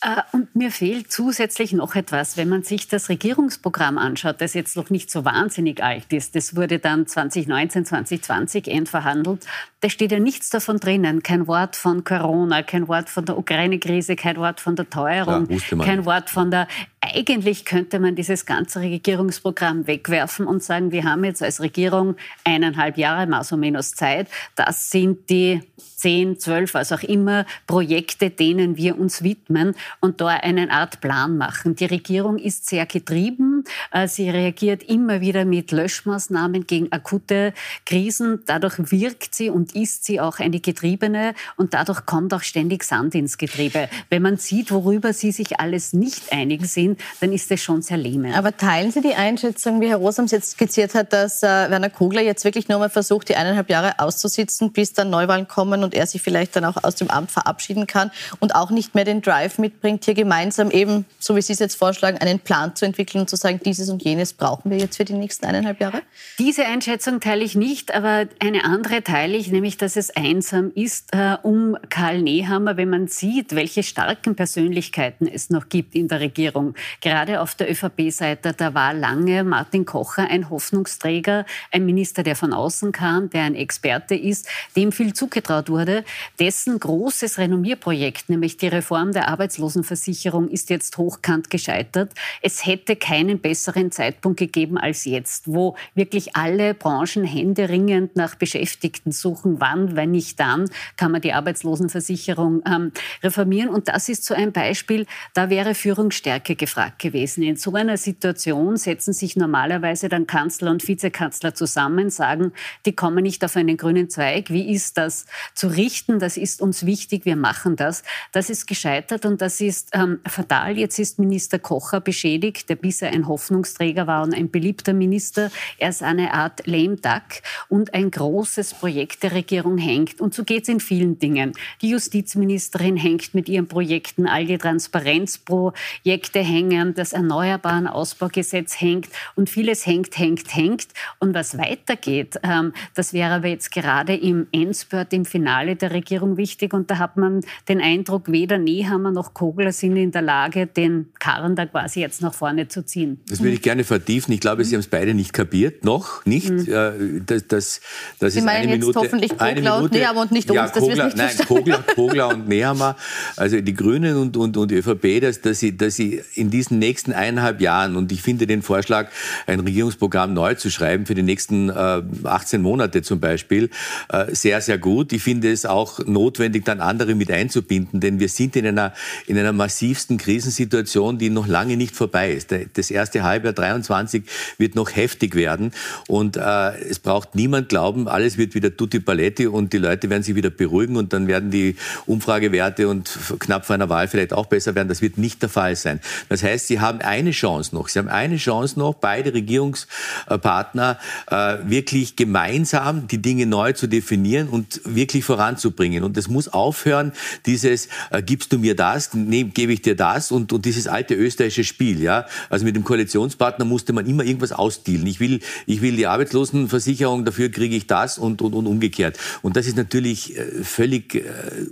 Äh, 0.00 0.22
und 0.32 0.54
mir 0.54 0.70
fehlt 0.70 1.10
zusätzlich 1.10 1.72
noch 1.72 1.96
etwas, 1.96 2.36
wenn 2.36 2.48
man 2.48 2.62
sich 2.62 2.86
das 2.86 3.08
Regierungsprogramm 3.08 3.98
anschaut, 3.98 4.40
das 4.40 4.54
jetzt 4.54 4.76
noch 4.76 4.90
nicht 4.90 5.10
so 5.10 5.24
wahnsinnig 5.24 5.82
alt 5.82 6.12
ist. 6.12 6.36
Das 6.36 6.54
wurde 6.54 6.78
dann 6.78 7.06
2019, 7.06 7.84
2020 7.84 8.68
endverhandelt. 8.68 9.44
Da 9.80 9.90
steht 9.90 10.12
ja 10.12 10.20
nichts 10.20 10.50
davon 10.50 10.78
drinnen. 10.78 11.22
Kein 11.24 11.48
Wort 11.48 11.74
von 11.74 12.04
Corona, 12.04 12.62
kein 12.62 12.86
Wort 12.86 13.08
von 13.08 13.24
der 13.24 13.38
Ukraine-Krise, 13.38 14.14
kein 14.14 14.36
Wort 14.36 14.60
von 14.60 14.76
der 14.76 14.88
Teuerung, 14.88 15.48
ja, 15.50 15.84
kein 15.84 16.04
Wort 16.04 16.30
von 16.30 16.50
der. 16.50 16.68
Eigentlich 17.14 17.64
könnte 17.64 17.98
man 17.98 18.14
dieses 18.14 18.44
ganze 18.44 18.80
Regierungsprogramm 18.80 19.86
wegwerfen 19.86 20.46
und 20.46 20.62
sagen, 20.62 20.92
wir 20.92 21.04
haben 21.04 21.24
jetzt 21.24 21.42
als 21.42 21.60
Regierung 21.60 22.16
eineinhalb 22.44 22.98
Jahre, 22.98 23.26
mal 23.26 23.44
so 23.44 23.56
minus 23.56 23.92
Zeit. 23.94 24.28
Das 24.56 24.90
sind 24.90 25.30
die 25.30 25.60
zehn, 25.98 26.38
zwölf, 26.38 26.74
was 26.74 26.92
auch 26.92 27.02
immer, 27.02 27.44
Projekte, 27.66 28.30
denen 28.30 28.76
wir 28.76 28.98
uns 28.98 29.22
widmen 29.22 29.74
und 30.00 30.20
da 30.20 30.28
eine 30.28 30.70
Art 30.70 31.00
Plan 31.00 31.36
machen. 31.36 31.74
Die 31.74 31.86
Regierung 31.86 32.38
ist 32.38 32.68
sehr 32.68 32.86
getrieben. 32.86 33.64
Äh, 33.90 34.06
sie 34.06 34.30
reagiert 34.30 34.84
immer 34.84 35.20
wieder 35.20 35.44
mit 35.44 35.72
Löschmaßnahmen 35.72 36.66
gegen 36.66 36.92
akute 36.92 37.52
Krisen. 37.84 38.42
Dadurch 38.46 38.78
wirkt 38.92 39.34
sie 39.34 39.50
und 39.50 39.74
ist 39.74 40.04
sie 40.04 40.20
auch 40.20 40.38
eine 40.38 40.60
Getriebene 40.60 41.34
und 41.56 41.74
dadurch 41.74 42.06
kommt 42.06 42.32
auch 42.32 42.42
ständig 42.42 42.84
Sand 42.84 43.16
ins 43.16 43.36
Getriebe. 43.36 43.88
Wenn 44.08 44.22
man 44.22 44.36
sieht, 44.36 44.70
worüber 44.70 45.12
sie 45.12 45.32
sich 45.32 45.58
alles 45.58 45.92
nicht 45.92 46.32
einig 46.32 46.66
sind, 46.66 46.97
dann 47.20 47.32
ist 47.32 47.50
das 47.50 47.60
schon 47.60 47.82
sehr 47.82 47.96
lähmend. 47.96 48.36
Aber 48.36 48.56
teilen 48.56 48.90
Sie 48.90 49.00
die 49.00 49.14
Einschätzung, 49.14 49.80
wie 49.80 49.88
Herr 49.88 49.96
Rosams 49.96 50.30
jetzt 50.30 50.52
skizziert 50.52 50.94
hat, 50.94 51.12
dass 51.12 51.42
äh, 51.42 51.46
Werner 51.46 51.90
Kogler 51.90 52.22
jetzt 52.22 52.44
wirklich 52.44 52.68
nur 52.68 52.78
mal 52.78 52.90
versucht, 52.90 53.28
die 53.28 53.36
eineinhalb 53.36 53.70
Jahre 53.70 53.98
auszusitzen, 53.98 54.72
bis 54.72 54.92
dann 54.92 55.10
Neuwahlen 55.10 55.48
kommen 55.48 55.82
und 55.82 55.94
er 55.94 56.06
sich 56.06 56.22
vielleicht 56.22 56.56
dann 56.56 56.64
auch 56.64 56.82
aus 56.82 56.94
dem 56.94 57.10
Amt 57.10 57.30
verabschieden 57.30 57.86
kann 57.86 58.10
und 58.40 58.54
auch 58.54 58.70
nicht 58.70 58.94
mehr 58.94 59.04
den 59.04 59.22
Drive 59.22 59.58
mitbringt, 59.58 60.04
hier 60.04 60.14
gemeinsam 60.14 60.70
eben, 60.70 61.06
so 61.18 61.36
wie 61.36 61.42
Sie 61.42 61.52
es 61.52 61.58
jetzt 61.58 61.76
vorschlagen, 61.76 62.18
einen 62.18 62.40
Plan 62.40 62.74
zu 62.74 62.84
entwickeln 62.84 63.20
und 63.20 63.30
zu 63.30 63.36
sagen, 63.36 63.60
dieses 63.64 63.88
und 63.88 64.02
jenes 64.02 64.32
brauchen 64.32 64.70
wir 64.70 64.78
jetzt 64.78 64.96
für 64.96 65.04
die 65.04 65.14
nächsten 65.14 65.46
eineinhalb 65.46 65.80
Jahre? 65.80 66.02
Diese 66.38 66.64
Einschätzung 66.66 67.20
teile 67.20 67.44
ich 67.44 67.54
nicht, 67.54 67.94
aber 67.94 68.26
eine 68.40 68.64
andere 68.64 69.02
teile 69.02 69.36
ich, 69.36 69.50
nämlich, 69.50 69.76
dass 69.76 69.96
es 69.96 70.14
einsam 70.14 70.70
ist 70.74 71.12
äh, 71.12 71.36
um 71.42 71.76
Karl 71.88 72.22
Nehammer, 72.22 72.76
wenn 72.76 72.90
man 72.90 73.08
sieht, 73.08 73.54
welche 73.54 73.82
starken 73.82 74.34
Persönlichkeiten 74.34 75.26
es 75.26 75.50
noch 75.50 75.68
gibt 75.68 75.94
in 75.94 76.08
der 76.08 76.20
Regierung. 76.20 76.74
Gerade 77.00 77.40
auf 77.40 77.54
der 77.54 77.70
ÖVP-Seite, 77.70 78.52
da 78.52 78.74
war 78.74 78.94
lange 78.94 79.44
Martin 79.44 79.84
Kocher 79.84 80.28
ein 80.30 80.50
Hoffnungsträger, 80.50 81.46
ein 81.70 81.84
Minister, 81.84 82.22
der 82.22 82.36
von 82.36 82.52
außen 82.52 82.92
kam, 82.92 83.30
der 83.30 83.42
ein 83.42 83.54
Experte 83.54 84.14
ist, 84.14 84.48
dem 84.76 84.92
viel 84.92 85.12
zugetraut 85.12 85.68
wurde 85.68 86.04
dessen 86.38 86.78
großes 86.78 87.38
Renommierprojekt, 87.38 88.28
nämlich 88.28 88.56
die 88.56 88.68
Reform 88.68 89.12
der 89.12 89.28
Arbeitslosenversicherung, 89.28 90.48
ist 90.48 90.70
jetzt 90.70 90.96
hochkant 90.98 91.50
gescheitert. 91.50 92.12
Es 92.42 92.66
hätte 92.66 92.96
keinen 92.96 93.40
besseren 93.40 93.90
Zeitpunkt 93.90 94.38
gegeben 94.38 94.78
als 94.78 95.04
jetzt, 95.04 95.48
wo 95.48 95.76
wirklich 95.94 96.36
alle 96.36 96.74
Branchen 96.74 97.24
händeringend 97.24 98.16
nach 98.16 98.34
Beschäftigten 98.34 99.12
suchen. 99.12 99.60
Wann, 99.60 99.96
wenn 99.96 100.12
nicht 100.12 100.38
dann, 100.40 100.70
kann 100.96 101.12
man 101.12 101.20
die 101.20 101.32
Arbeitslosenversicherung 101.32 102.62
ähm, 102.66 102.92
reformieren. 103.22 103.70
Und 103.70 103.88
das 103.88 104.08
ist 104.08 104.24
so 104.24 104.34
ein 104.34 104.52
Beispiel, 104.52 105.06
da 105.34 105.50
wäre 105.50 105.74
Führungsstärke 105.74 106.54
gefragt 106.54 106.67
gewesen. 106.98 107.42
In 107.42 107.56
so 107.56 107.74
einer 107.74 107.96
Situation 107.96 108.76
setzen 108.76 109.12
sich 109.12 109.36
normalerweise 109.36 110.08
dann 110.08 110.26
Kanzler 110.26 110.70
und 110.70 110.86
Vizekanzler 110.86 111.54
zusammen, 111.54 112.10
sagen, 112.10 112.52
die 112.86 112.92
kommen 112.92 113.22
nicht 113.22 113.44
auf 113.44 113.56
einen 113.56 113.76
grünen 113.76 114.10
Zweig. 114.10 114.50
Wie 114.50 114.72
ist 114.72 114.98
das 114.98 115.26
zu 115.54 115.68
richten? 115.68 116.18
das 116.18 116.36
ist 116.36 116.60
uns 116.60 116.84
wichtig, 116.86 117.24
wir 117.24 117.36
machen 117.36 117.76
das. 117.76 118.02
Das 118.32 118.50
ist 118.50 118.66
gescheitert 118.66 119.24
und 119.24 119.40
das 119.40 119.60
ist 119.60 119.90
ähm, 119.92 120.20
fatal. 120.26 120.76
Jetzt 120.76 120.98
ist 120.98 121.18
Minister 121.18 121.58
Kocher 121.58 122.00
beschädigt, 122.00 122.68
der 122.68 122.76
bisher 122.76 123.10
ein 123.10 123.28
Hoffnungsträger 123.28 124.06
war 124.06 124.22
und 124.22 124.34
ein 124.34 124.50
beliebter 124.50 124.92
Minister. 124.92 125.50
Er 125.78 125.90
ist 125.90 126.02
eine 126.02 126.34
Art 126.34 126.66
lame 126.66 126.96
duck 126.96 127.42
und 127.68 127.94
ein 127.94 128.10
großes 128.10 128.74
Projekt 128.74 129.22
der 129.22 129.32
Regierung 129.32 129.78
hängt. 129.78 130.20
Und 130.20 130.34
so 130.34 130.44
geht 130.44 130.64
es 130.64 130.68
in 130.68 130.80
vielen 130.80 131.18
Dingen. 131.18 131.52
Die 131.82 131.90
Justizministerin 131.90 132.96
hängt 132.96 133.34
mit 133.34 133.48
ihren 133.48 133.68
Projekten, 133.68 134.26
all 134.26 134.46
die 134.46 134.58
Transparenzprojekte 134.58 136.40
hängen, 136.40 136.57
das 136.94 137.12
Erneuerbaren 137.12 137.86
Ausbaugesetz 137.86 138.80
hängt 138.80 139.08
und 139.34 139.48
vieles 139.48 139.86
hängt, 139.86 140.18
hängt, 140.18 140.54
hängt. 140.54 140.88
Und 141.18 141.34
was 141.34 141.56
weitergeht, 141.56 142.38
ähm, 142.42 142.72
das 142.94 143.12
wäre 143.12 143.34
aber 143.34 143.48
jetzt 143.48 143.72
gerade 143.72 144.14
im 144.14 144.46
Endspurt, 144.52 145.12
im 145.12 145.24
Finale 145.24 145.76
der 145.76 145.92
Regierung 145.92 146.36
wichtig. 146.36 146.72
Und 146.74 146.90
da 146.90 146.98
hat 146.98 147.16
man 147.16 147.40
den 147.68 147.80
Eindruck, 147.80 148.30
weder 148.30 148.58
Nehammer 148.58 149.10
noch 149.10 149.34
Kogler 149.34 149.72
sind 149.72 149.96
in 149.96 150.10
der 150.10 150.22
Lage, 150.22 150.66
den 150.66 151.08
Karren 151.18 151.56
da 151.56 151.66
quasi 151.66 152.00
jetzt 152.00 152.22
nach 152.22 152.34
vorne 152.34 152.68
zu 152.68 152.84
ziehen. 152.84 153.20
Das 153.28 153.40
würde 153.40 153.54
ich 153.54 153.62
gerne 153.62 153.84
vertiefen. 153.84 154.32
Ich 154.32 154.40
glaube, 154.40 154.64
Sie 154.64 154.74
haben 154.74 154.80
es 154.80 154.88
beide 154.88 155.14
nicht 155.14 155.32
kapiert, 155.32 155.84
noch 155.84 156.24
nicht. 156.24 156.50
Mhm. 156.50 156.68
Äh, 156.68 157.20
das, 157.24 157.46
das, 157.46 157.80
das 158.18 158.34
Sie 158.34 158.42
meinen 158.42 158.68
jetzt 158.68 158.80
Minute, 158.80 159.00
hoffentlich 159.00 159.36
Kogler 159.36 159.78
und 159.78 159.92
Nehammer 159.92 160.22
und 160.22 160.32
nicht 160.32 160.50
uns. 160.50 160.56
Ja, 160.56 160.68
Kogler, 160.68 161.04
nicht 161.06 161.16
nein, 161.16 161.36
Kogler, 161.46 161.84
Kogler 161.94 162.28
und 162.28 162.48
Nehammer, 162.48 162.96
also 163.36 163.60
die 163.60 163.74
Grünen 163.74 164.16
und, 164.16 164.36
und, 164.36 164.56
und 164.56 164.70
die 164.70 164.76
ÖVP, 164.76 165.20
dass, 165.20 165.40
dass, 165.40 165.60
sie, 165.60 165.76
dass 165.76 165.96
sie 165.96 166.22
in 166.34 166.47
diesen 166.50 166.78
nächsten 166.78 167.12
eineinhalb 167.12 167.60
Jahren, 167.60 167.96
und 167.96 168.12
ich 168.12 168.22
finde 168.22 168.46
den 168.46 168.62
Vorschlag, 168.62 169.08
ein 169.46 169.60
Regierungsprogramm 169.60 170.34
neu 170.34 170.54
zu 170.54 170.70
schreiben 170.70 171.06
für 171.06 171.14
die 171.14 171.22
nächsten 171.22 171.68
äh, 171.70 172.02
18 172.24 172.62
Monate 172.62 173.02
zum 173.02 173.20
Beispiel, 173.20 173.70
äh, 174.08 174.34
sehr, 174.34 174.60
sehr 174.60 174.78
gut. 174.78 175.12
Ich 175.12 175.22
finde 175.22 175.50
es 175.50 175.66
auch 175.66 175.98
notwendig, 176.06 176.64
dann 176.64 176.80
andere 176.80 177.14
mit 177.14 177.30
einzubinden, 177.30 178.00
denn 178.00 178.20
wir 178.20 178.28
sind 178.28 178.56
in 178.56 178.66
einer, 178.66 178.92
in 179.26 179.38
einer 179.38 179.52
massivsten 179.52 180.18
Krisensituation, 180.18 181.18
die 181.18 181.30
noch 181.30 181.46
lange 181.46 181.76
nicht 181.76 181.96
vorbei 181.96 182.32
ist. 182.32 182.54
Das 182.74 182.90
erste 182.90 183.22
Halbjahr 183.22 183.52
23 183.52 184.24
wird 184.58 184.74
noch 184.74 184.94
heftig 184.94 185.34
werden 185.34 185.72
und 186.06 186.36
äh, 186.36 186.78
es 186.88 186.98
braucht 186.98 187.34
niemand 187.34 187.68
glauben, 187.68 188.08
alles 188.08 188.38
wird 188.38 188.54
wieder 188.54 188.76
tutti 188.76 189.00
paletti 189.00 189.46
und 189.46 189.72
die 189.72 189.78
Leute 189.78 190.10
werden 190.10 190.22
sich 190.22 190.34
wieder 190.34 190.50
beruhigen 190.50 190.96
und 190.96 191.12
dann 191.12 191.26
werden 191.26 191.50
die 191.50 191.76
Umfragewerte 192.06 192.88
und 192.88 193.18
knapp 193.38 193.66
vor 193.66 193.74
einer 193.74 193.88
Wahl 193.88 194.08
vielleicht 194.08 194.32
auch 194.32 194.46
besser 194.46 194.74
werden. 194.74 194.88
Das 194.88 195.02
wird 195.02 195.18
nicht 195.18 195.42
der 195.42 195.48
Fall 195.48 195.76
sein. 195.76 196.00
Das 196.28 196.37
heißt, 196.42 196.66
Sie 196.66 196.80
haben 196.80 197.00
eine 197.00 197.32
Chance 197.32 197.74
noch. 197.74 197.88
Sie 197.88 197.98
haben 197.98 198.08
eine 198.08 198.36
Chance 198.36 198.78
noch, 198.78 198.94
beide 198.94 199.34
Regierungspartner 199.34 200.98
äh, 201.30 201.34
wirklich 201.64 202.16
gemeinsam 202.16 203.08
die 203.08 203.22
Dinge 203.22 203.46
neu 203.46 203.72
zu 203.72 203.86
definieren 203.86 204.48
und 204.48 204.80
wirklich 204.84 205.24
voranzubringen 205.24 205.88
bringen. 205.88 206.04
Und 206.04 206.16
es 206.18 206.28
muss 206.28 206.48
aufhören, 206.48 207.12
dieses, 207.46 207.88
äh, 208.10 208.22
gibst 208.22 208.52
du 208.52 208.58
mir 208.58 208.76
das, 208.76 209.14
nee, 209.14 209.44
gebe 209.44 209.72
ich 209.72 209.80
dir 209.80 209.96
das 209.96 210.30
und, 210.30 210.52
und 210.52 210.64
dieses 210.64 210.86
alte 210.86 211.14
österreichische 211.14 211.64
Spiel. 211.64 212.02
Ja? 212.02 212.26
Also 212.50 212.64
mit 212.64 212.76
dem 212.76 212.84
Koalitionspartner 212.84 213.64
musste 213.64 213.92
man 213.92 214.06
immer 214.06 214.24
irgendwas 214.24 214.52
ausdealen. 214.52 215.06
Ich 215.06 215.20
will, 215.20 215.40
ich 215.66 215.80
will 215.80 215.96
die 215.96 216.06
Arbeitslosenversicherung, 216.06 217.24
dafür 217.24 217.50
kriege 217.50 217.76
ich 217.76 217.86
das 217.86 218.18
und, 218.18 218.42
und, 218.42 218.54
und 218.54 218.66
umgekehrt. 218.66 219.18
Und 219.42 219.56
das 219.56 219.66
ist 219.66 219.76
natürlich 219.76 220.36
äh, 220.36 220.64
völlig 220.64 221.14
äh, 221.14 221.24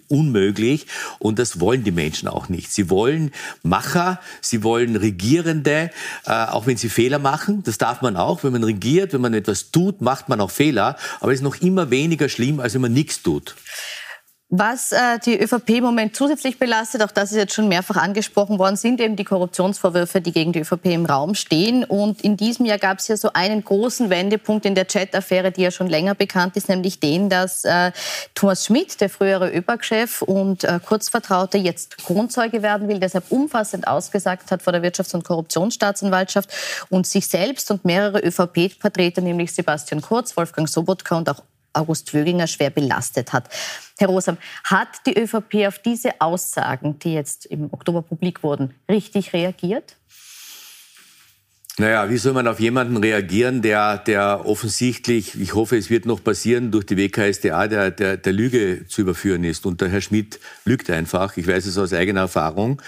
unmöglich 0.09 0.87
und 1.19 1.39
das 1.39 1.61
wollen 1.61 1.85
die 1.85 1.93
Menschen 1.93 2.29
auch 2.29 2.49
nicht. 2.49 2.73
Sie 2.73 2.89
wollen 2.89 3.33
Macher, 3.63 4.21
sie 4.41 4.56
wollen 4.63 4.97
Regierende, 4.97 5.91
äh, 6.27 6.31
auch 6.31 6.67
wenn 6.67 6.77
sie 6.77 6.89
Fehler 6.89 7.19
machen. 7.19 7.63
Das 7.65 7.79
darf 7.79 8.03
man 8.03 8.17
auch. 8.17 8.45
Wenn 8.45 8.53
man 8.53 8.65
regiert, 8.65 9.13
wenn 9.13 9.21
man 9.21 9.35
etwas 9.35 9.71
tut, 9.71 10.01
macht 10.01 10.29
man 10.29 10.41
auch 10.41 10.51
Fehler. 10.51 10.97
Aber 11.21 11.33
es 11.33 11.41
ist 11.41 11.45
noch 11.45 11.57
immer 11.57 11.91
weniger 11.91 12.29
schlimm, 12.29 12.61
als 12.61 12.75
wenn 12.75 12.83
man 12.83 12.93
nichts 12.93 13.23
tut. 13.23 13.55
Was 14.49 14.93
äh, 14.93 15.19
die 15.19 15.43
ÖVP 15.43 15.71
im 15.71 15.85
Moment 15.85 16.15
zusätzlich 16.15 16.57
belastet, 16.57 17.03
auch 17.03 17.11
das 17.11 17.33
ist 17.33 17.37
jetzt 17.37 17.53
schon 17.53 17.67
mehrfach 17.67 17.97
angesprochen 17.97 18.61
worden, 18.61 18.77
sind 18.77 19.01
eben 19.01 19.17
die 19.17 19.25
Korruptionsvorwürfe, 19.25 20.21
die 20.21 20.31
gegen 20.31 20.53
die 20.53 20.61
ÖVP 20.61 20.87
im 20.87 21.05
Raum 21.05 21.35
stehen. 21.35 21.83
Und 21.83 22.23
in 22.23 22.37
diesem 22.37 22.65
Jahr 22.65 22.79
gab 22.79 22.99
es 22.99 23.09
ja 23.09 23.17
so 23.17 23.33
einen 23.33 23.65
großen 23.65 24.09
Wendepunkt 24.09 24.65
in 24.65 24.77
der 24.77 24.87
Chat-Affäre, 24.87 25.51
die 25.51 25.63
ja 25.63 25.73
schon 25.73 25.89
länger 25.89 26.15
bekannt 26.15 26.57
ist, 26.57 26.69
nämlich 26.69 27.01
den, 27.01 27.29
dass 27.29 27.65
äh, 27.65 27.91
Thomas 28.37 28.65
Schmidt, 28.65 29.01
der 29.01 29.11
frühere 29.11 29.53
ÖBAG-Chef 29.53 30.23
und 30.23 30.63
äh, 30.63 30.79
Kurzvertraute, 30.79 31.59
jetzt 31.59 31.99
Kronzeuge 31.99 32.63
werden 32.63 32.87
will, 32.87 33.01
deshalb 33.01 33.33
umfassend 33.33 33.89
ausgesagt 33.89 34.53
hat 34.53 34.63
vor 34.63 34.73
der 34.73 34.85
Wirtschafts- 34.85 35.17
und 35.17 35.25
Korruptionsstaatsanwaltschaft 35.25 36.51
und 36.89 37.05
sich 37.09 37.27
selbst 37.27 37.69
und 37.73 37.85
mehrere 37.85 38.21
ÖVP-Vertreter, 38.21 39.23
nämlich 39.23 39.53
Sebastian 39.53 40.03
Kurz, 40.03 40.37
Wolfgang 40.37 40.69
Sobotka 40.69 41.17
und 41.17 41.29
auch 41.29 41.43
August 41.77 42.13
Wöginger 42.15 42.47
schwer 42.47 42.71
belastet 42.71 43.33
hat. 43.33 43.49
Herr 43.99 44.09
Rosam, 44.09 44.39
hat 44.65 44.89
die 45.07 45.19
ÖVP 45.19 45.67
auf 45.67 45.79
diese 45.79 46.21
Aussagen, 46.21 46.99
die 46.99 47.15
jetzt 47.15 47.47
im 47.47 47.73
Oktober 47.73 48.03
publik 48.03 48.43
wurden, 48.43 48.75
richtig 48.89 49.33
reagiert? 49.33 49.97
Naja, 51.79 52.09
wie 52.09 52.17
soll 52.17 52.33
man 52.33 52.49
auf 52.49 52.59
jemanden 52.59 52.97
reagieren, 52.97 53.61
der, 53.61 53.99
der 53.99 54.47
offensichtlich, 54.47 55.39
ich 55.39 55.55
hoffe, 55.55 55.77
es 55.77 55.91
wird 55.91 56.07
noch 56.07 56.25
passieren, 56.25 56.71
durch 56.71 56.87
die 56.87 56.97
WKSDA 56.97 57.69
der, 57.69 57.91
der, 57.91 58.17
der 58.17 58.33
Lüge 58.33 58.87
zu 58.89 59.03
überführen 59.03 59.45
ist. 59.45 59.67
Und 59.67 59.83
der 59.83 59.91
Herr 59.91 60.01
Schmidt 60.01 60.41
lügt 60.65 60.89
einfach. 60.89 61.37
Ich 61.37 61.47
weiß 61.47 61.67
es 61.67 61.77
aus 61.77 61.93
eigener 61.93 62.21
Erfahrung. 62.21 62.81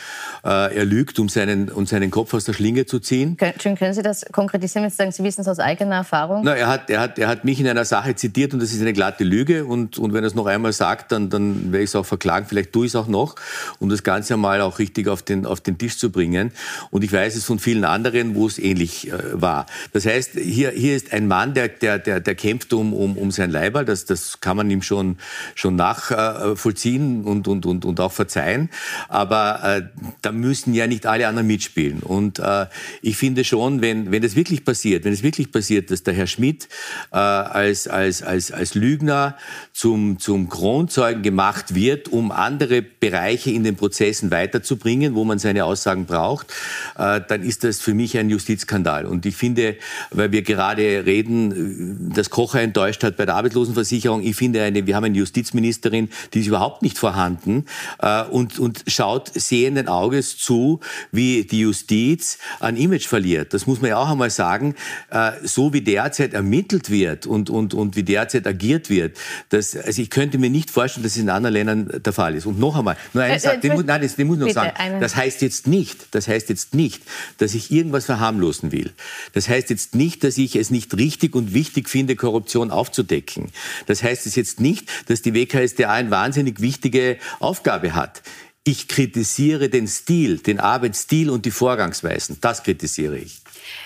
Äh, 0.42 0.74
er 0.74 0.87
lügt, 0.87 1.18
um 1.18 1.29
seinen, 1.29 1.68
um 1.68 1.85
seinen 1.85 2.11
Kopf 2.11 2.33
aus 2.33 2.44
der 2.44 2.55
Schlinge 2.55 2.87
zu 2.87 2.98
ziehen. 2.98 3.37
Schön, 3.61 3.77
können 3.77 3.92
Sie 3.92 4.01
das 4.01 4.24
konkretisieren, 4.33 4.85
wenn 4.85 4.90
Sie 4.90 4.96
sagen, 4.96 5.12
Sie 5.12 5.22
wissen 5.22 5.42
es 5.42 5.48
aus 5.48 5.59
eigener 5.59 5.96
Erfahrung? 5.96 6.40
Na, 6.44 6.55
er, 6.55 6.68
hat, 6.68 6.88
er, 6.88 7.01
hat, 7.01 7.18
er 7.18 7.29
hat 7.29 7.44
mich 7.44 7.61
in 7.61 7.68
einer 7.68 7.85
Sache 7.85 8.14
zitiert 8.14 8.55
und 8.55 8.62
das 8.62 8.72
ist 8.72 8.81
eine 8.81 8.94
glatte 8.94 9.22
Lüge. 9.22 9.66
Und, 9.66 9.98
und 9.98 10.14
wenn 10.14 10.24
er 10.24 10.29
es 10.29 10.35
noch 10.35 10.46
einmal 10.46 10.72
sagt, 10.72 11.12
dann, 11.12 11.29
dann 11.29 11.72
werde 11.72 11.85
ich 11.85 11.90
es 11.90 11.94
auch 11.94 12.07
verklagen. 12.07 12.46
Vielleicht 12.48 12.72
tue 12.72 12.87
ich 12.87 12.92
es 12.92 12.96
auch 12.96 13.07
noch, 13.07 13.35
um 13.81 13.90
das 13.90 14.03
Ganze 14.03 14.33
einmal 14.33 14.62
auch 14.62 14.79
richtig 14.79 15.09
auf 15.09 15.20
den, 15.20 15.44
auf 15.44 15.61
den 15.61 15.77
Tisch 15.77 15.98
zu 15.98 16.11
bringen. 16.11 16.53
Und 16.90 17.05
ich 17.05 17.12
weiß 17.12 17.37
es 17.37 17.44
von 17.44 17.59
vielen 17.59 17.85
anderen, 17.85 18.35
wo 18.35 18.46
es 18.46 18.59
ähnlich 18.59 18.77
ähnlich 18.78 19.10
äh, 19.10 19.40
war. 19.40 19.66
Das 19.92 20.06
heißt, 20.06 20.32
hier, 20.34 20.70
hier 20.70 20.96
ist 20.96 21.12
ein 21.12 21.26
Mann, 21.26 21.54
der, 21.54 21.68
der, 21.68 21.98
der, 21.98 22.20
der 22.20 22.34
kämpft 22.34 22.72
um, 22.72 22.92
um, 22.92 23.16
um 23.16 23.30
sein 23.30 23.50
Leiber. 23.50 23.84
Das, 23.84 24.04
das 24.04 24.40
kann 24.40 24.56
man 24.56 24.70
ihm 24.70 24.82
schon, 24.82 25.18
schon 25.54 25.76
nachvollziehen 25.76 27.24
und, 27.24 27.48
und, 27.48 27.66
und, 27.66 27.84
und 27.84 28.00
auch 28.00 28.12
verzeihen. 28.12 28.70
Aber 29.08 29.62
äh, 29.64 29.82
da 30.22 30.32
müssen 30.32 30.74
ja 30.74 30.86
nicht 30.86 31.06
alle 31.06 31.26
anderen 31.26 31.46
mitspielen. 31.46 32.00
Und 32.00 32.38
äh, 32.38 32.66
ich 33.02 33.16
finde 33.16 33.44
schon, 33.44 33.80
wenn, 33.80 34.10
wenn 34.12 34.22
das 34.22 34.36
wirklich 34.36 34.64
passiert, 34.64 35.04
wenn 35.04 35.12
es 35.12 35.22
wirklich 35.22 35.50
passiert, 35.50 35.90
dass 35.90 36.02
der 36.02 36.14
Herr 36.14 36.26
Schmidt 36.26 36.68
äh, 37.12 37.16
als, 37.16 37.88
als, 37.88 38.22
als, 38.22 38.52
als 38.52 38.74
Lügner 38.74 39.36
zum, 39.72 40.18
zum 40.18 40.48
Kronzeugen 40.48 41.22
gemacht 41.22 41.74
wird, 41.74 42.08
um 42.08 42.30
andere 42.30 42.82
Bereiche 42.82 43.50
in 43.50 43.64
den 43.64 43.76
Prozessen 43.76 44.30
weiterzubringen, 44.30 45.14
wo 45.14 45.24
man 45.24 45.38
seine 45.38 45.64
Aussagen 45.64 46.06
braucht, 46.06 46.52
äh, 46.96 47.20
dann 47.26 47.42
ist 47.42 47.64
das 47.64 47.80
für 47.80 47.94
mich 47.94 48.16
ein 48.18 48.30
Justiz 48.30 48.67
Skandal. 48.68 49.07
Und 49.07 49.24
ich 49.24 49.35
finde, 49.35 49.76
weil 50.11 50.31
wir 50.31 50.42
gerade 50.42 51.04
reden, 51.07 52.12
dass 52.14 52.31
Kocher 52.31 52.61
enttäuscht 52.61 53.02
hat 53.02 53.16
bei 53.16 53.24
der 53.24 53.35
Arbeitslosenversicherung, 53.35 54.22
ich 54.22 54.37
finde, 54.37 54.62
eine, 54.62 54.87
wir 54.87 54.94
haben 54.94 55.04
eine 55.04 55.16
Justizministerin, 55.16 56.11
die 56.35 56.40
ist 56.40 56.46
überhaupt 56.46 56.83
nicht 56.83 56.98
vorhanden 56.98 57.64
äh, 58.00 58.24
und, 58.24 58.59
und 58.59 58.85
schaut 58.87 59.33
sehenden 59.35 59.88
Auges 59.88 60.37
zu, 60.37 60.81
wie 61.11 61.44
die 61.44 61.61
Justiz 61.61 62.38
an 62.61 62.76
Image 62.76 63.07
verliert. 63.07 63.54
Das 63.54 63.66
muss 63.66 63.81
man 63.81 63.90
ja 63.90 63.96
auch 63.96 64.11
einmal 64.11 64.31
sagen. 64.31 64.74
Äh, 65.11 65.33
so 65.42 65.72
wie 65.72 65.81
derzeit 65.81 66.35
ermittelt 66.35 66.90
wird 66.90 67.26
und, 67.26 67.48
und, 67.48 67.72
und 67.72 67.96
wie 67.96 68.02
derzeit 68.02 68.46
agiert 68.46 68.90
wird, 68.90 69.16
das, 69.48 69.74
also 69.76 70.02
ich 70.02 70.11
könnte 70.11 70.37
mir 70.37 70.50
nicht 70.50 70.70
vorstellen, 70.70 71.04
dass 71.04 71.12
es 71.12 71.18
in 71.18 71.31
anderen 71.31 71.54
Ländern 71.54 72.02
der 72.04 72.12
Fall 72.12 72.35
ist. 72.35 72.44
Und 72.44 72.59
noch 72.59 72.76
einmal, 72.76 72.96
nur 73.14 73.24
eine 73.24 73.37
äh, 73.37 73.38
Sache, 73.38 73.57
äh, 73.62 73.83
nein, 73.83 74.02
das, 74.02 74.16
den 74.16 74.26
muss 74.26 74.37
ich 74.38 74.44
noch 74.44 74.50
sagen. 74.50 75.00
Das 75.00 75.16
heißt 75.16 75.40
jetzt 75.40 75.66
nicht, 75.66 76.14
das 76.14 76.28
heißt 76.28 76.50
jetzt 76.50 76.74
nicht, 76.74 77.02
dass 77.38 77.54
ich 77.54 77.70
irgendwas 77.70 78.04
verharmlose 78.04 78.58
verharmlosen 78.59 78.73
will. 78.73 78.92
Das 79.33 79.49
heißt 79.49 79.71
jetzt 79.71 79.94
nicht, 79.94 80.25
dass 80.25 80.38
ich 80.38 80.57
es 80.57 80.71
nicht 80.71 80.97
richtig 80.97 81.35
und 81.35 81.55
wichtig 81.55 81.88
finde, 81.88 82.16
Korruption 82.16 82.71
aufzudecken. 82.71 83.51
Das 83.87 84.03
heißt 84.03 84.27
es 84.27 84.37
jetzt 84.37 84.61
nicht, 84.61 84.88
dass 85.09 85.23
die 85.23 85.35
WKSDA 85.35 85.92
eine 85.92 86.11
wahnsinnig 86.11 86.61
wichtige 86.61 87.18
Aufgabe 87.40 87.94
hat. 87.94 88.23
Ich 88.64 88.88
kritisiere 88.88 89.71
den 89.71 89.88
Stil, 89.88 90.38
den 90.38 90.61
Arbeitsstil 90.61 91.31
und 91.31 91.47
die 91.47 91.51
Vorgangsweisen. 91.51 92.38
Das 92.40 92.62
kritisiere 92.62 93.18
ich. 93.18 93.40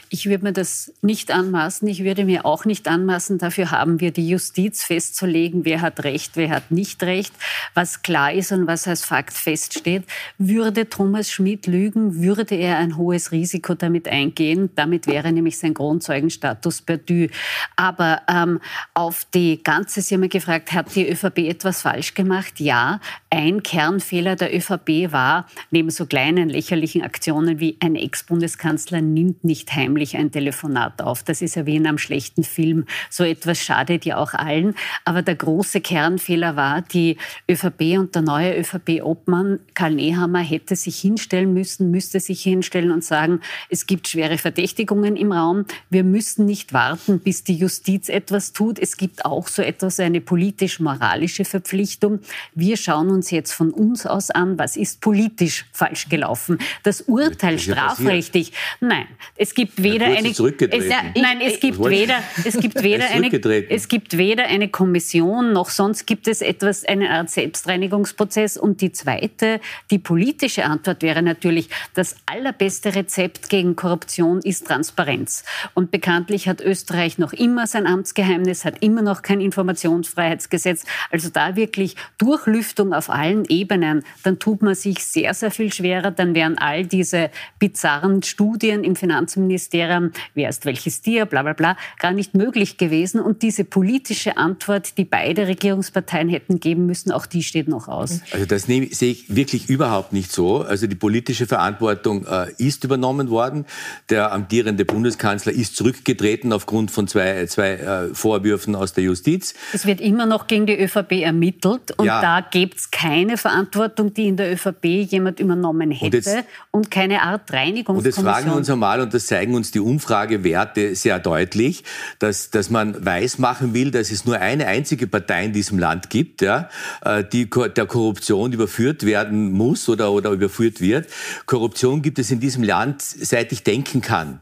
Ich 0.08 0.26
würde 0.26 0.44
mir 0.44 0.52
das 0.52 0.92
nicht 1.00 1.30
anmaßen. 1.30 1.88
Ich 1.88 2.04
würde 2.04 2.24
mir 2.24 2.44
auch 2.44 2.64
nicht 2.64 2.86
anmaßen. 2.86 3.38
Dafür 3.38 3.70
haben 3.70 4.00
wir 4.00 4.10
die 4.10 4.28
Justiz 4.28 4.84
festzulegen, 4.84 5.64
wer 5.64 5.80
hat 5.80 6.04
Recht, 6.04 6.32
wer 6.36 6.50
hat 6.50 6.70
nicht 6.70 7.02
Recht, 7.02 7.32
was 7.74 8.02
klar 8.02 8.32
ist 8.32 8.52
und 8.52 8.66
was 8.66 8.86
als 8.86 9.04
Fakt 9.04 9.32
feststeht. 9.32 10.04
Würde 10.38 10.88
Thomas 10.88 11.30
Schmidt 11.30 11.66
lügen, 11.66 12.22
würde 12.22 12.54
er 12.54 12.78
ein 12.78 12.96
hohes 12.96 13.32
Risiko 13.32 13.74
damit 13.74 14.08
eingehen. 14.08 14.70
Damit 14.74 15.06
wäre 15.06 15.32
nämlich 15.32 15.58
sein 15.58 15.74
Kronzeugenstatus 15.74 16.82
perdu. 16.82 17.28
Aber 17.76 18.22
ähm, 18.28 18.60
auf 18.94 19.26
die 19.34 19.62
ganze, 19.62 20.02
Sie 20.02 20.14
haben 20.14 20.28
gefragt, 20.28 20.72
hat 20.72 20.94
die 20.94 21.08
ÖVP 21.08 21.38
etwas 21.38 21.82
falsch 21.82 22.14
gemacht? 22.14 22.60
Ja. 22.60 23.00
Ein 23.30 23.62
Kernfehler 23.62 24.36
der 24.36 24.54
ÖVP 24.54 25.10
war, 25.12 25.46
neben 25.70 25.90
so 25.90 26.06
kleinen 26.06 26.48
lächerlichen 26.48 27.02
Aktionen 27.02 27.60
wie 27.60 27.78
ein 27.80 27.96
Ex-Bundeskanzler 27.96 29.00
nimmt 29.00 29.44
nicht 29.44 29.71
heimlich 29.74 30.02
heimlich 30.02 30.16
ein 30.16 30.30
Telefonat 30.30 31.02
auf. 31.02 31.22
Das 31.22 31.42
ist 31.42 31.54
ja 31.54 31.66
wie 31.66 31.76
in 31.76 31.86
einem 31.86 31.98
schlechten 31.98 32.44
Film. 32.44 32.86
So 33.10 33.24
etwas 33.24 33.58
schadet 33.58 34.04
ja 34.04 34.16
auch 34.16 34.34
allen. 34.34 34.74
Aber 35.04 35.22
der 35.22 35.34
große 35.34 35.80
Kernfehler 35.80 36.56
war, 36.56 36.82
die 36.82 37.16
ÖVP 37.48 37.98
und 37.98 38.14
der 38.14 38.22
neue 38.22 38.58
ÖVP-Obmann 38.58 39.60
Karl 39.74 39.94
Nehammer 39.94 40.40
hätte 40.40 40.76
sich 40.76 41.00
hinstellen 41.00 41.52
müssen, 41.52 41.90
müsste 41.90 42.20
sich 42.20 42.42
hinstellen 42.42 42.90
und 42.90 43.04
sagen, 43.04 43.40
es 43.68 43.86
gibt 43.86 44.08
schwere 44.08 44.38
Verdächtigungen 44.38 45.16
im 45.16 45.32
Raum. 45.32 45.66
Wir 45.90 46.04
müssen 46.04 46.46
nicht 46.46 46.72
warten, 46.72 47.20
bis 47.20 47.44
die 47.44 47.56
Justiz 47.56 48.08
etwas 48.08 48.52
tut. 48.52 48.78
Es 48.78 48.96
gibt 48.96 49.24
auch 49.24 49.48
so 49.48 49.62
etwas, 49.62 50.00
eine 50.00 50.20
politisch-moralische 50.20 51.44
Verpflichtung. 51.44 52.20
Wir 52.54 52.76
schauen 52.76 53.10
uns 53.10 53.30
jetzt 53.30 53.52
von 53.52 53.70
uns 53.70 54.06
aus 54.06 54.30
an, 54.30 54.58
was 54.58 54.76
ist 54.76 55.00
politisch 55.00 55.66
falsch 55.72 56.08
gelaufen. 56.08 56.58
Das 56.82 57.02
Urteil 57.02 57.58
strafrechtlich, 57.58 58.52
nein, 58.80 59.06
es 59.36 59.54
gibt 59.54 59.61
weder 59.76 60.06
eine 60.06 60.28
es, 60.28 60.38
nein, 60.38 61.40
es 61.40 61.60
gibt 61.60 61.78
weder 61.78 62.18
es 62.44 62.58
gibt 62.58 62.82
weder 62.82 63.06
eine 63.10 63.30
es 63.68 63.88
gibt 63.88 64.16
weder 64.16 64.44
eine 64.44 64.68
Kommission 64.68 65.52
noch 65.52 65.70
sonst 65.70 66.06
gibt 66.06 66.28
es 66.28 66.40
etwas 66.40 66.84
eine 66.84 67.10
Art 67.10 67.30
Selbstreinigungsprozess. 67.30 68.56
Und 68.56 68.80
die 68.80 68.92
zweite 68.92 69.60
die 69.90 69.98
politische 69.98 70.64
Antwort 70.64 71.02
wäre 71.02 71.22
natürlich 71.22 71.68
das 71.94 72.16
allerbeste 72.26 72.94
Rezept 72.94 73.48
gegen 73.48 73.76
Korruption 73.76 74.40
ist 74.40 74.66
Transparenz. 74.66 75.44
Und 75.74 75.90
bekanntlich 75.90 76.48
hat 76.48 76.60
Österreich 76.60 77.18
noch 77.18 77.32
immer 77.32 77.66
sein 77.66 77.86
Amtsgeheimnis 77.86 78.64
hat 78.64 78.82
immer 78.82 79.02
noch 79.02 79.22
kein 79.22 79.40
Informationsfreiheitsgesetz. 79.40 80.84
Also 81.10 81.28
da 81.30 81.56
wirklich 81.56 81.96
Durchlüftung 82.18 82.92
auf 82.92 83.10
allen 83.10 83.44
Ebenen 83.46 84.04
dann 84.22 84.38
tut 84.38 84.62
man 84.62 84.74
sich 84.74 85.04
sehr 85.04 85.34
sehr 85.34 85.50
viel 85.50 85.72
schwerer. 85.72 86.10
Dann 86.10 86.34
wären 86.34 86.58
all 86.58 86.86
diese 86.86 87.30
bizarren 87.58 88.22
Studien 88.22 88.84
im 88.84 88.96
Finanzministerium 88.96 89.51
Ministerium, 89.52 90.12
wer 90.34 90.48
ist 90.48 90.64
welches 90.64 91.02
Tier, 91.02 91.26
bla 91.26 91.42
bla 91.42 91.52
bla, 91.52 91.76
gar 91.98 92.12
nicht 92.12 92.34
möglich 92.34 92.78
gewesen. 92.78 93.20
Und 93.20 93.42
diese 93.42 93.64
politische 93.64 94.36
Antwort, 94.38 94.96
die 94.96 95.04
beide 95.04 95.46
Regierungsparteien 95.46 96.28
hätten 96.28 96.58
geben 96.58 96.86
müssen, 96.86 97.12
auch 97.12 97.26
die 97.26 97.42
steht 97.42 97.68
noch 97.68 97.88
aus. 97.88 98.20
Also 98.32 98.46
das 98.46 98.64
sehe 98.64 98.88
ich 98.90 99.34
wirklich 99.34 99.68
überhaupt 99.68 100.12
nicht 100.12 100.32
so. 100.32 100.62
Also 100.62 100.86
die 100.86 100.94
politische 100.94 101.46
Verantwortung 101.46 102.26
äh, 102.26 102.52
ist 102.56 102.84
übernommen 102.84 103.28
worden. 103.28 103.66
Der 104.08 104.32
amtierende 104.32 104.84
Bundeskanzler 104.84 105.52
ist 105.52 105.76
zurückgetreten 105.76 106.52
aufgrund 106.52 106.90
von 106.90 107.06
zwei, 107.06 107.44
zwei 107.46 107.72
äh, 107.72 108.14
Vorwürfen 108.14 108.74
aus 108.74 108.94
der 108.94 109.04
Justiz. 109.04 109.54
Es 109.72 109.84
wird 109.84 110.00
immer 110.00 110.24
noch 110.24 110.46
gegen 110.46 110.66
die 110.66 110.78
ÖVP 110.78 111.22
ermittelt 111.22 111.92
und 111.98 112.06
ja. 112.06 112.20
da 112.22 112.40
gibt 112.40 112.78
es 112.78 112.90
keine 112.90 113.36
Verantwortung, 113.36 114.14
die 114.14 114.28
in 114.28 114.36
der 114.36 114.52
ÖVP 114.52 114.84
jemand 114.84 115.40
übernommen 115.40 115.90
hätte 115.90 116.04
und, 116.06 116.14
jetzt, 116.14 116.36
und 116.70 116.90
keine 116.90 117.22
Art 117.22 117.52
Reinigungskommission. 117.52 117.98
Und 117.98 118.04
jetzt 118.04 118.20
fragen 118.20 118.50
wir 118.50 118.56
uns 118.56 118.70
einmal, 118.70 119.00
und 119.00 119.12
das 119.12 119.26
zeigen 119.42 119.54
uns 119.56 119.72
die 119.72 119.80
Umfragewerte 119.80 120.94
sehr 120.94 121.18
deutlich, 121.18 121.82
dass, 122.20 122.50
dass 122.50 122.70
man 122.70 123.04
weismachen 123.04 123.74
will, 123.74 123.90
dass 123.90 124.12
es 124.12 124.24
nur 124.24 124.38
eine 124.38 124.68
einzige 124.68 125.08
Partei 125.08 125.46
in 125.46 125.52
diesem 125.52 125.80
Land 125.80 126.10
gibt, 126.10 126.42
ja, 126.42 126.68
äh, 127.04 127.24
die 127.24 127.50
der 127.50 127.86
Korruption 127.86 128.52
überführt 128.52 129.04
werden 129.04 129.50
muss 129.50 129.88
oder, 129.88 130.12
oder 130.12 130.30
überführt 130.30 130.80
wird. 130.80 131.08
Korruption 131.46 132.02
gibt 132.02 132.20
es 132.20 132.30
in 132.30 132.38
diesem 132.38 132.62
Land, 132.62 133.02
seit 133.02 133.50
ich 133.50 133.64
denken 133.64 134.00
kann. 134.00 134.38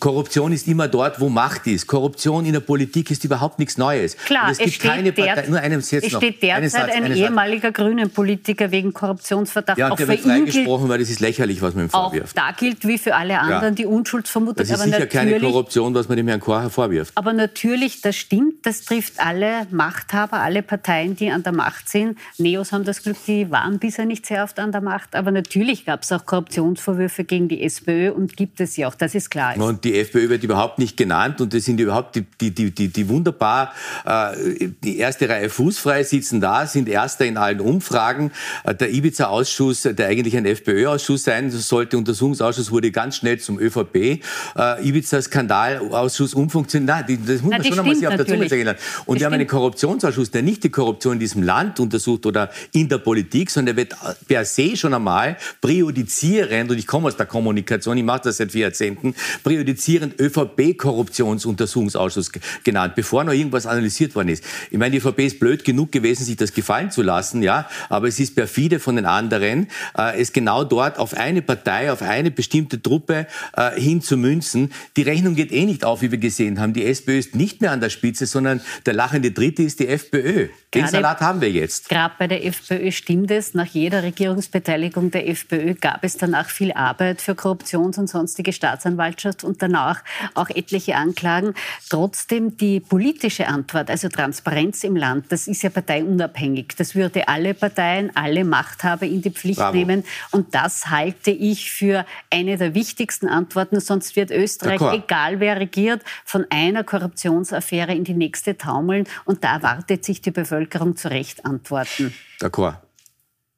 Korruption 0.00 0.52
ist 0.52 0.68
immer 0.68 0.86
dort, 0.86 1.18
wo 1.18 1.30
Macht 1.30 1.66
ist. 1.66 1.86
Korruption 1.86 2.44
in 2.44 2.52
der 2.52 2.60
Politik 2.60 3.10
ist 3.10 3.24
überhaupt 3.24 3.58
nichts 3.58 3.78
Neues. 3.78 4.18
Klar, 4.18 4.50
es, 4.50 4.58
es 4.58 4.64
gibt 4.66 4.80
keine 4.80 5.12
Partei. 5.12 5.46
Nur 5.48 5.60
einem 5.60 5.80
Satz 5.80 6.04
es 6.04 6.12
noch. 6.12 6.20
steht 6.20 6.42
derzeit 6.42 6.92
ein 6.92 7.10
ehemaliger 7.12 7.72
Grünen 7.72 8.10
Politiker 8.10 8.70
wegen 8.70 8.92
Korruptionsverdacht. 8.92 9.78
Ja, 9.78 9.88
und 9.88 9.98
der 9.98 10.08
wird 10.08 10.20
freigesprochen, 10.20 10.90
weil 10.90 10.98
das 10.98 11.08
ist 11.08 11.20
lächerlich, 11.20 11.62
was 11.62 11.74
man 11.74 11.86
ihm 11.86 11.90
vorwirft. 11.90 12.38
Auch 12.38 12.48
da 12.48 12.52
gilt 12.52 12.86
wie 12.86 12.98
für 12.98 13.14
alle 13.14 13.38
anderen 13.40 13.62
ja. 13.62 13.70
die 13.70 13.86
Unschuldsvermutung 14.26 14.56
vermutet. 14.56 14.60
Das 14.60 14.70
ist 14.70 14.74
aber 14.74 14.84
sicher 14.84 15.06
keine 15.06 15.40
Korruption, 15.40 15.94
was 15.94 16.08
man 16.08 16.16
dem 16.16 16.28
Herrn 16.28 16.40
Kocher 16.40 16.70
vorwirft. 16.70 17.12
Aber 17.14 17.32
natürlich, 17.32 18.00
das 18.00 18.16
stimmt, 18.16 18.66
das 18.66 18.82
trifft 18.82 19.14
alle 19.18 19.66
Machthaber, 19.70 20.40
alle 20.40 20.62
Parteien, 20.62 21.16
die 21.16 21.30
an 21.30 21.42
der 21.42 21.52
Macht 21.52 21.88
sind. 21.88 22.18
Neos 22.38 22.72
haben 22.72 22.84
das 22.84 23.02
Glück, 23.02 23.16
die 23.26 23.50
waren 23.50 23.78
bisher 23.78 24.04
nicht 24.04 24.26
sehr 24.26 24.44
oft 24.44 24.58
an 24.58 24.72
der 24.72 24.80
Macht. 24.80 25.14
Aber 25.14 25.30
natürlich 25.30 25.84
gab 25.84 26.02
es 26.02 26.12
auch 26.12 26.26
Korruptionsvorwürfe 26.26 27.24
gegen 27.24 27.48
die 27.48 27.62
SPÖ 27.62 28.10
und 28.10 28.36
gibt 28.36 28.60
es 28.60 28.76
ja 28.76 28.88
auch, 28.88 28.94
das 28.94 29.14
ist 29.14 29.30
klar. 29.30 29.56
Und 29.56 29.84
die 29.84 29.98
FPÖ 29.98 30.28
wird 30.28 30.42
überhaupt 30.42 30.78
nicht 30.78 30.96
genannt 30.96 31.40
und 31.40 31.54
das 31.54 31.64
sind 31.64 31.80
überhaupt 31.80 32.16
die, 32.16 32.26
die, 32.40 32.54
die, 32.54 32.70
die, 32.70 32.88
die 32.88 33.08
wunderbar 33.08 33.72
äh, 34.04 34.68
die 34.82 34.98
erste 34.98 35.28
Reihe 35.28 35.48
fußfrei 35.48 36.02
sitzen 36.02 36.40
da, 36.40 36.66
sind 36.66 36.88
Erster 36.88 37.24
in 37.26 37.36
allen 37.36 37.60
Umfragen. 37.60 38.32
Äh, 38.64 38.74
der 38.74 38.92
Ibiza-Ausschuss, 38.92 39.82
der 39.82 40.06
eigentlich 40.06 40.36
ein 40.36 40.46
FPÖ-Ausschuss 40.46 41.24
sein 41.24 41.50
sollte, 41.50 41.98
Untersuchungsausschuss 41.98 42.70
wurde 42.70 42.90
ganz 42.90 43.16
schnell 43.16 43.38
zum 43.38 43.58
ÖVP. 43.58 44.15
Äh, 44.56 44.88
Ibiza-Skandalausschuss 44.88 46.34
umfunktioniert. 46.34 47.08
Nein, 47.08 47.22
das 47.26 47.42
muss 47.42 47.50
Na, 47.50 47.58
man 47.58 47.66
schon 47.66 47.78
einmal 47.78 47.94
sich 47.94 48.06
auf 48.06 48.16
der 48.16 48.26
Zunge 48.26 48.48
zergehen 48.48 48.66
lassen. 48.66 48.78
Und 49.06 49.18
wir 49.18 49.26
haben 49.26 49.34
einen 49.34 49.46
Korruptionsausschuss, 49.46 50.30
der 50.30 50.42
nicht 50.42 50.64
die 50.64 50.70
Korruption 50.70 51.12
in 51.14 51.20
diesem 51.20 51.42
Land 51.42 51.80
untersucht 51.80 52.26
oder 52.26 52.50
in 52.72 52.88
der 52.88 52.98
Politik, 52.98 53.50
sondern 53.50 53.76
der 53.76 53.84
wird 53.84 53.94
per 54.26 54.44
se 54.44 54.76
schon 54.76 54.92
einmal 54.94 55.36
präjudizierend, 55.60 56.70
und 56.70 56.78
ich 56.78 56.86
komme 56.86 57.08
aus 57.08 57.16
der 57.16 57.26
Kommunikation, 57.26 57.96
ich 57.96 58.04
mache 58.04 58.20
das 58.24 58.36
seit 58.38 58.52
vier 58.52 58.62
Jahrzehnten, 58.62 59.14
präjudizierend 59.42 60.20
ÖVP-Korruptionsuntersuchungsausschuss 60.20 62.30
genannt, 62.64 62.94
bevor 62.94 63.24
noch 63.24 63.32
irgendwas 63.32 63.66
analysiert 63.66 64.14
worden 64.14 64.28
ist. 64.28 64.44
Ich 64.70 64.78
meine, 64.78 64.92
die 64.92 64.98
ÖVP 64.98 65.18
ist 65.20 65.40
blöd 65.40 65.64
genug 65.64 65.90
gewesen, 65.92 66.24
sich 66.24 66.36
das 66.36 66.52
gefallen 66.52 66.90
zu 66.90 67.00
lassen, 67.02 67.42
ja, 67.42 67.66
aber 67.88 68.08
es 68.08 68.20
ist 68.20 68.34
perfide 68.34 68.78
von 68.78 68.96
den 68.96 69.06
anderen, 69.06 69.68
äh, 69.96 70.20
es 70.20 70.32
genau 70.32 70.64
dort 70.64 70.98
auf 70.98 71.14
eine 71.14 71.40
Partei, 71.42 71.92
auf 71.92 72.02
eine 72.02 72.30
bestimmte 72.30 72.82
Truppe 72.82 73.26
äh, 73.56 73.80
hinzumünzen. 74.06 74.72
Die 74.96 75.02
Rechnung 75.02 75.34
geht 75.34 75.52
eh 75.52 75.64
nicht 75.64 75.84
auf, 75.84 76.02
wie 76.02 76.10
wir 76.10 76.18
gesehen 76.18 76.60
haben. 76.60 76.72
Die 76.72 76.84
SPÖ 76.86 77.18
ist 77.18 77.34
nicht 77.34 77.60
mehr 77.60 77.72
an 77.72 77.80
der 77.80 77.90
Spitze, 77.90 78.26
sondern 78.26 78.60
der 78.86 78.94
lachende 78.94 79.30
Dritte 79.32 79.62
ist 79.62 79.80
die 79.80 79.88
FPÖ. 79.88 80.48
Den 80.74 80.82
Gerade- 80.82 80.90
Salat 80.90 81.20
haben 81.20 81.40
wir 81.40 81.50
jetzt. 81.50 81.88
Gerade 81.88 82.14
bei 82.18 82.26
der 82.28 82.44
FPÖ 82.44 82.92
stimmt 82.92 83.30
es. 83.30 83.54
Nach 83.54 83.66
jeder 83.66 84.02
Regierungsbeteiligung 84.02 85.10
der 85.10 85.28
FPÖ 85.28 85.74
gab 85.74 86.04
es 86.04 86.16
danach 86.16 86.48
viel 86.50 86.72
Arbeit 86.72 87.20
für 87.20 87.32
Korruptions- 87.32 87.98
und 87.98 88.08
sonstige 88.08 88.52
Staatsanwaltschaft 88.52 89.42
und 89.44 89.62
danach 89.62 90.02
auch 90.34 90.50
etliche 90.50 90.96
Anklagen. 90.96 91.54
Trotzdem 91.88 92.56
die 92.56 92.80
politische 92.80 93.48
Antwort, 93.48 93.90
also 93.90 94.08
Transparenz 94.08 94.84
im 94.84 94.96
Land, 94.96 95.26
das 95.30 95.48
ist 95.48 95.62
ja 95.62 95.70
parteiunabhängig. 95.70 96.74
Das 96.76 96.94
würde 96.94 97.28
alle 97.28 97.54
Parteien, 97.54 98.10
alle 98.14 98.44
Machthaber 98.44 99.06
in 99.06 99.22
die 99.22 99.30
Pflicht 99.30 99.58
Bravo. 99.58 99.76
nehmen. 99.76 100.04
Und 100.30 100.54
das 100.54 100.90
halte 100.90 101.30
ich 101.30 101.70
für 101.70 102.04
eine 102.30 102.56
der 102.56 102.74
wichtigsten 102.74 103.28
Antworten. 103.28 103.80
Sonst 103.96 104.14
wird 104.14 104.30
Österreich, 104.30 104.78
D'accord. 104.78 104.94
egal 104.94 105.40
wer 105.40 105.58
regiert, 105.58 106.02
von 106.26 106.44
einer 106.50 106.84
Korruptionsaffäre 106.84 107.94
in 107.94 108.04
die 108.04 108.12
nächste 108.12 108.58
taumeln. 108.58 109.04
Und 109.24 109.42
da 109.42 109.54
erwartet 109.54 110.04
sich 110.04 110.20
die 110.20 110.32
Bevölkerung 110.32 110.96
zu 110.96 111.08
Recht 111.08 111.46
Antworten. 111.46 112.12
D'accord. 112.38 112.74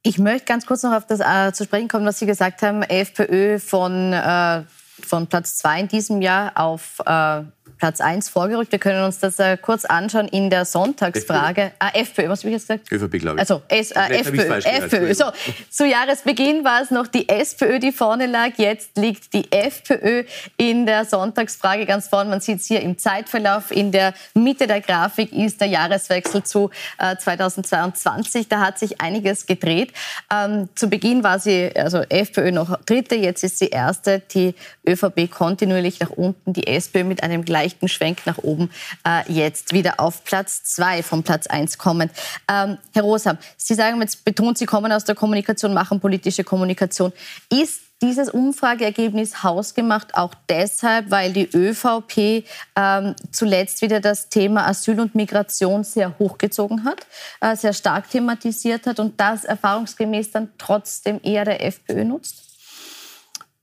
Ich 0.05 0.19
möchte 0.19 0.45
ganz 0.45 0.65
kurz 0.65 0.85
noch 0.85 0.93
auf 0.93 1.07
das 1.07 1.19
äh, 1.19 1.53
zu 1.53 1.65
sprechen 1.65 1.89
kommen, 1.89 2.07
was 2.07 2.21
Sie 2.21 2.27
gesagt 2.27 2.63
haben. 2.63 2.85
FPÖ 2.85 3.59
von, 3.59 4.13
äh, 4.13 4.63
von 5.03 5.27
Platz 5.27 5.59
zwei 5.59 5.81
in 5.81 5.89
diesem 5.89 6.23
Jahr 6.23 6.53
auf 6.55 7.01
äh, 7.05 7.43
Platz 7.79 8.01
eins 8.01 8.29
vorgerückt. 8.29 8.73
Wir 8.73 8.79
können 8.79 9.05
uns 9.05 9.19
das 9.19 9.39
äh, 9.39 9.57
kurz 9.57 9.85
anschauen 9.85 10.29
in 10.29 10.51
der 10.51 10.65
Sonntagsfrage. 10.65 11.73
Ah, 11.79 11.91
FPÖ, 11.95 12.29
was 12.29 12.41
habe 12.41 12.49
ich 12.49 12.55
jetzt 12.55 12.69
gesagt? 12.69 12.93
ÖVP, 12.93 13.21
glaube 13.21 13.37
ich. 13.37 13.41
Also 13.41 13.63
S, 13.69 13.91
äh, 13.93 14.21
FPÖ, 14.21 14.61
FPÖ. 14.65 15.15
So, 15.15 15.25
zu 15.71 15.87
Jahresbeginn 15.87 16.65
war 16.65 16.83
es 16.83 16.91
noch 16.91 17.07
die 17.07 17.29
SPÖ, 17.29 17.79
die 17.79 17.93
vorne 17.93 18.27
lag. 18.27 18.51
Jetzt 18.57 18.97
liegt 18.97 19.33
die 19.33 19.51
FPÖ 19.53 20.25
in 20.57 20.87
der 20.87 21.05
Sonntagsfrage 21.05 21.87
ganz 21.87 22.09
vorne. 22.09 22.31
Man 22.31 22.41
sieht 22.41 22.61
es 22.61 22.67
hier 22.67 22.81
im 22.81 22.99
Zeitverlauf. 22.99 23.71
In 23.71 23.93
der 23.93 24.15
Mitte 24.35 24.67
der 24.67 24.81
Grafik 24.81 25.33
ist 25.33 25.61
der 25.61 25.69
Jahreswechsel 25.69 26.43
zu 26.43 26.71
äh, 26.99 27.17
2022. 27.17 28.49
Da 28.49 28.61
hat 28.61 28.79
sich 28.79 29.01
einiges 29.01 29.47
gedreht. 29.47 29.93
Ähm, 30.33 30.69
zu 30.75 30.89
Beginn 30.89 31.23
war 31.23 31.39
sie, 31.39 31.71
also 31.75 31.99
FPÖ 31.99 32.53
noch 32.53 32.77
dritte, 32.85 33.15
jetzt 33.15 33.45
ist 33.45 33.59
sie 33.59 33.69
erste. 33.69 34.21
Die 34.35 34.55
ÖVP 34.87 35.31
kontinuierlich 35.31 36.01
nach 36.01 36.11
unten, 36.11 36.53
die 36.53 36.67
SPÖ 36.67 37.05
mit 37.05 37.23
einem 37.23 37.45
leichten 37.59 37.89
Schwenk 37.89 38.27
nach 38.27 38.39
oben, 38.39 38.71
äh, 39.07 39.31
jetzt 39.31 39.73
wieder 39.73 39.99
auf 39.99 40.25
Platz 40.25 40.63
zwei 40.65 41.03
vom 41.03 41.23
Platz 41.23 41.47
eins 41.47 41.77
kommend. 41.77 42.13
Ähm, 42.51 42.79
Herr 42.95 43.03
Rosam, 43.03 43.39
Sie 43.57 43.75
sagen 43.75 44.01
jetzt 44.01 44.25
betont, 44.25 44.59
Sie 44.59 44.67
kommen 44.67 44.93
aus 44.93 45.05
der 45.05 45.15
Kommunikation, 45.15 45.75
machen 45.75 46.01
politische 46.01 46.45
Kommunikation. 46.45 47.13
Ist 47.51 47.81
dieses 48.01 48.31
Umfrageergebnis 48.31 49.43
hausgemacht 49.43 50.15
auch 50.15 50.33
deshalb, 50.49 51.11
weil 51.11 51.33
die 51.33 51.49
ÖVP 51.53 52.45
ähm, 52.77 53.17
zuletzt 53.33 53.83
wieder 53.83 54.01
das 54.01 54.29
Thema 54.29 54.69
Asyl 54.69 55.01
und 55.01 55.17
Migration 55.17 55.83
sehr 55.83 56.17
hochgezogen 56.19 56.85
hat, 56.85 57.07
äh, 57.41 57.57
sehr 57.57 57.73
stark 57.73 58.09
thematisiert 58.09 58.87
hat 58.87 59.01
und 59.01 59.19
das 59.19 59.45
erfahrungsgemäß 59.45 60.31
dann 60.31 60.49
trotzdem 60.59 61.19
eher 61.25 61.45
der 61.45 61.65
FPÖ 61.65 62.05
nutzt? 62.05 62.48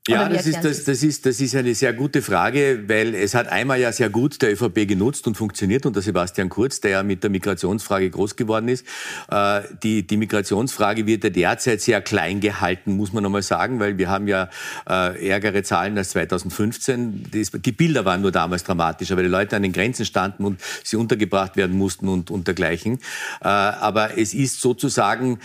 Ja, 0.08 0.30
das 0.30 0.46
ist, 0.46 0.64
das, 0.64 0.84
das, 0.84 1.02
ist, 1.02 1.26
das 1.26 1.42
ist 1.42 1.56
eine 1.56 1.74
sehr 1.74 1.92
gute 1.92 2.22
Frage, 2.22 2.84
weil 2.88 3.16
es 3.16 3.34
hat 3.34 3.48
einmal 3.48 3.80
ja 3.80 3.92
sehr 3.92 4.12
gut 4.12 4.40
der 4.44 4.54
ÖVP 4.54 4.88
genutzt 4.88 5.26
und 5.26 5.36
funktioniert 5.36 5.88
und 5.88 5.96
der 5.96 6.04
Sebastian 6.04 6.48
Kurz, 6.50 6.80
der 6.80 6.92
ja 6.92 7.04
mit 7.04 7.24
der 7.24 7.32
Migrationsfrage 7.32 8.12
groß 8.12 8.36
geworden 8.36 8.68
ist. 8.68 8.86
Äh, 9.32 9.62
die, 9.82 10.06
die 10.06 10.18
Migrationsfrage 10.18 11.08
wird 11.08 11.24
ja 11.24 11.32
derzeit 11.32 11.82
sehr 11.82 12.04
klein 12.04 12.40
gehalten, 12.40 12.96
muss 12.96 13.14
man 13.14 13.24
nochmal 13.24 13.42
sagen, 13.42 13.80
weil 13.80 13.98
wir 13.98 14.08
haben 14.08 14.28
ja 14.28 14.48
äh, 14.88 15.28
ärgere 15.28 15.64
Zahlen 15.64 15.98
als 15.98 16.12
2015. 16.12 17.32
Das, 17.32 17.50
die 17.52 17.72
Bilder 17.72 18.06
waren 18.06 18.22
nur 18.22 18.32
damals 18.32 18.64
dramatischer, 18.64 19.18
weil 19.18 19.24
die 19.24 19.30
Leute 19.30 19.56
an 19.56 19.64
den 19.64 19.74
Grenzen 19.74 20.06
standen 20.06 20.46
und 20.46 20.62
sie 20.84 20.98
untergebracht 20.98 21.58
werden 21.58 21.76
mussten 21.76 22.10
und, 22.10 22.30
und 22.30 22.46
dergleichen. 22.46 23.00
Äh, 23.42 23.48
aber 23.48 24.20
es 24.20 24.36
ist 24.36 24.62
sozusagen 24.62 25.40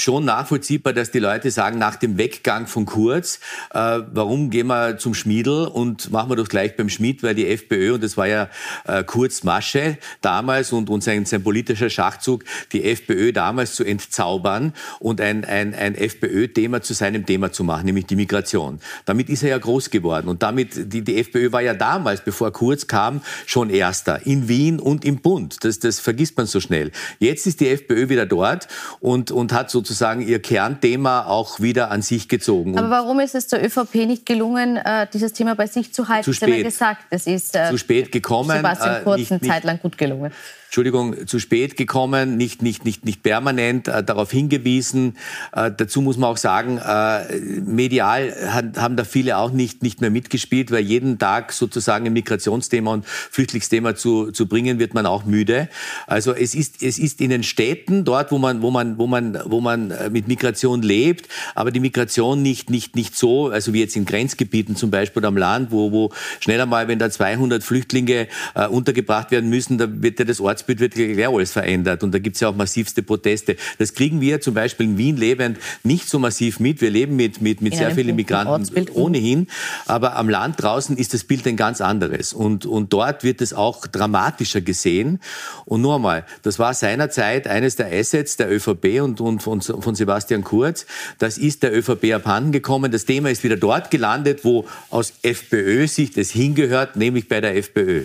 schon 0.00 0.24
nachvollziehbar, 0.24 0.92
dass 0.92 1.10
die 1.10 1.18
Leute 1.18 1.50
sagen, 1.50 1.78
nach 1.78 1.96
dem 1.96 2.18
Weggang 2.18 2.66
von 2.66 2.86
Kurz, 2.86 3.40
äh, 3.72 4.00
warum 4.12 4.50
gehen 4.50 4.66
wir 4.68 4.98
zum 4.98 5.14
Schmiedel 5.14 5.66
und 5.66 6.10
machen 6.10 6.30
wir 6.30 6.36
doch 6.36 6.48
gleich 6.48 6.76
beim 6.76 6.88
Schmied, 6.88 7.22
weil 7.22 7.34
die 7.34 7.46
FPÖ, 7.46 7.94
und 7.94 8.02
das 8.02 8.16
war 8.16 8.26
ja 8.26 8.48
äh, 8.86 9.04
Kurz 9.04 9.44
Masche 9.44 9.98
damals 10.20 10.72
und, 10.72 10.90
und 10.90 11.04
sein, 11.04 11.24
sein 11.26 11.42
politischer 11.42 11.90
Schachzug, 11.90 12.44
die 12.72 12.84
FPÖ 12.84 13.32
damals 13.32 13.74
zu 13.74 13.84
entzaubern 13.84 14.72
und 14.98 15.20
ein, 15.20 15.44
ein, 15.44 15.74
ein 15.74 15.94
FPÖ-Thema 15.94 16.82
zu 16.82 16.94
seinem 16.94 17.26
Thema 17.26 17.52
zu 17.52 17.62
machen, 17.62 17.86
nämlich 17.86 18.06
die 18.06 18.16
Migration. 18.16 18.80
Damit 19.04 19.28
ist 19.28 19.42
er 19.42 19.50
ja 19.50 19.58
groß 19.58 19.90
geworden 19.90 20.28
und 20.28 20.42
damit, 20.42 20.92
die, 20.92 21.02
die 21.02 21.18
FPÖ 21.18 21.52
war 21.52 21.60
ja 21.62 21.74
damals, 21.74 22.22
bevor 22.22 22.52
Kurz 22.52 22.86
kam, 22.86 23.20
schon 23.46 23.70
Erster 23.70 24.26
in 24.26 24.48
Wien 24.48 24.78
und 24.78 25.04
im 25.04 25.18
Bund. 25.18 25.64
Das, 25.64 25.78
das 25.78 26.00
vergisst 26.00 26.36
man 26.36 26.46
so 26.46 26.60
schnell. 26.60 26.90
Jetzt 27.18 27.46
ist 27.46 27.60
die 27.60 27.68
FPÖ 27.68 28.08
wieder 28.08 28.26
dort 28.26 28.66
und, 29.00 29.30
und 29.30 29.52
hat 29.52 29.70
sozusagen 29.70 29.89
ihr 30.20 30.40
Kernthema 30.40 31.24
auch 31.26 31.60
wieder 31.60 31.90
an 31.90 32.02
sich 32.02 32.28
gezogen. 32.28 32.78
Aber 32.78 32.90
warum 32.90 33.20
ist 33.20 33.34
es 33.34 33.46
der 33.48 33.64
ÖVP 33.64 34.06
nicht 34.06 34.26
gelungen, 34.26 34.76
äh, 34.76 35.06
dieses 35.12 35.32
Thema 35.32 35.54
bei 35.54 35.66
sich 35.66 35.92
zu 35.92 36.08
halten? 36.08 36.24
Zu 36.24 36.32
Sie 36.32 36.40
haben 36.44 36.50
ja 36.50 36.56
spät. 36.58 36.64
gesagt, 36.66 37.00
es 37.10 37.26
ist 37.26 37.56
äh, 37.56 37.70
zu 37.70 37.78
spät 37.78 38.12
gekommen. 38.12 38.56
Sebastian 38.56 38.96
äh, 38.96 39.04
Kurz 39.04 39.18
nicht- 39.18 39.32
eine 39.32 39.40
Zeit 39.40 39.64
lang 39.64 39.80
gut 39.80 39.98
gelungen. 39.98 40.32
Entschuldigung, 40.70 41.26
zu 41.26 41.40
spät 41.40 41.76
gekommen, 41.76 42.36
nicht, 42.36 42.62
nicht, 42.62 42.84
nicht, 42.84 43.04
nicht 43.04 43.24
permanent 43.24 43.88
äh, 43.88 44.04
darauf 44.04 44.30
hingewiesen. 44.30 45.16
Äh, 45.52 45.72
dazu 45.76 46.00
muss 46.00 46.16
man 46.16 46.30
auch 46.30 46.36
sagen, 46.36 46.78
äh, 46.78 47.40
medial 47.62 48.32
han, 48.52 48.74
haben 48.76 48.94
da 48.94 49.02
viele 49.02 49.38
auch 49.38 49.50
nicht, 49.50 49.82
nicht 49.82 50.00
mehr 50.00 50.10
mitgespielt, 50.10 50.70
weil 50.70 50.84
jeden 50.84 51.18
Tag 51.18 51.50
sozusagen 51.50 52.06
ein 52.06 52.12
Migrationsthema 52.12 52.92
und 52.92 53.04
Flüchtlingsthema 53.04 53.96
zu, 53.96 54.30
zu 54.30 54.46
bringen, 54.46 54.78
wird 54.78 54.94
man 54.94 55.06
auch 55.06 55.24
müde. 55.24 55.68
Also 56.06 56.34
es 56.34 56.54
ist, 56.54 56.84
es 56.84 57.00
ist 57.00 57.20
in 57.20 57.30
den 57.30 57.42
Städten, 57.42 58.04
dort, 58.04 58.30
wo 58.30 58.38
man, 58.38 58.62
wo 58.62 58.70
man, 58.70 58.96
wo 58.96 59.08
man, 59.08 59.40
wo 59.46 59.60
man 59.60 59.90
äh, 59.90 60.08
mit 60.08 60.28
Migration 60.28 60.82
lebt, 60.82 61.26
aber 61.56 61.72
die 61.72 61.80
Migration 61.80 62.42
nicht, 62.42 62.70
nicht, 62.70 62.94
nicht 62.94 63.16
so, 63.16 63.48
also 63.48 63.72
wie 63.72 63.80
jetzt 63.80 63.96
in 63.96 64.04
Grenzgebieten 64.04 64.76
zum 64.76 64.92
Beispiel 64.92 65.24
am 65.24 65.36
Land, 65.36 65.72
wo, 65.72 65.90
wo 65.90 66.12
schnell 66.38 66.60
einmal, 66.60 66.86
wenn 66.86 67.00
da 67.00 67.10
200 67.10 67.64
Flüchtlinge 67.64 68.28
äh, 68.54 68.68
untergebracht 68.68 69.32
werden 69.32 69.50
müssen, 69.50 69.76
da 69.76 69.88
wird 69.90 70.20
ja 70.20 70.24
das 70.24 70.40
Ortsbild 70.60 70.80
wird 70.80 70.94
gleich 70.94 71.28
alles 71.28 71.52
verändert 71.52 72.02
und 72.02 72.12
da 72.12 72.18
gibt 72.18 72.36
es 72.36 72.40
ja 72.40 72.48
auch 72.48 72.54
massivste 72.54 73.02
Proteste. 73.02 73.56
Das 73.78 73.94
kriegen 73.94 74.20
wir 74.20 74.40
zum 74.40 74.54
Beispiel 74.54 74.86
in 74.86 74.98
Wien 74.98 75.16
lebend 75.16 75.58
nicht 75.82 76.08
so 76.08 76.18
massiv 76.18 76.60
mit. 76.60 76.80
Wir 76.80 76.90
leben 76.90 77.16
mit, 77.16 77.40
mit, 77.40 77.62
mit 77.62 77.72
In 77.72 77.78
sehr 77.78 77.90
vielen 77.92 78.16
Migranten 78.16 78.88
ohnehin, 78.92 79.46
aber 79.86 80.16
am 80.16 80.28
Land 80.28 80.62
draußen 80.62 80.96
ist 80.96 81.14
das 81.14 81.24
Bild 81.24 81.46
ein 81.46 81.56
ganz 81.56 81.80
anderes 81.80 82.32
und, 82.32 82.66
und 82.66 82.92
dort 82.92 83.24
wird 83.24 83.40
es 83.40 83.54
auch 83.54 83.86
dramatischer 83.86 84.60
gesehen. 84.60 85.20
Und 85.64 85.80
nur 85.80 85.96
einmal, 85.96 86.26
das 86.42 86.58
war 86.58 86.74
seinerzeit 86.74 87.46
eines 87.46 87.76
der 87.76 87.92
Assets 87.92 88.36
der 88.36 88.50
ÖVP 88.52 89.00
und, 89.02 89.20
und 89.20 89.42
von, 89.42 89.62
von 89.62 89.94
Sebastian 89.94 90.44
Kurz. 90.44 90.86
Das 91.18 91.38
ist 91.38 91.62
der 91.62 91.76
ÖVP 91.76 92.12
abhanden 92.14 92.52
gekommen. 92.52 92.92
Das 92.92 93.06
Thema 93.06 93.30
ist 93.30 93.44
wieder 93.44 93.56
dort 93.56 93.90
gelandet, 93.90 94.44
wo 94.44 94.66
aus 94.90 95.12
FPÖ-Sicht 95.22 96.18
es 96.18 96.30
hingehört, 96.30 96.96
nämlich 96.96 97.28
bei 97.28 97.40
der 97.40 97.56
FPÖ. 97.56 98.04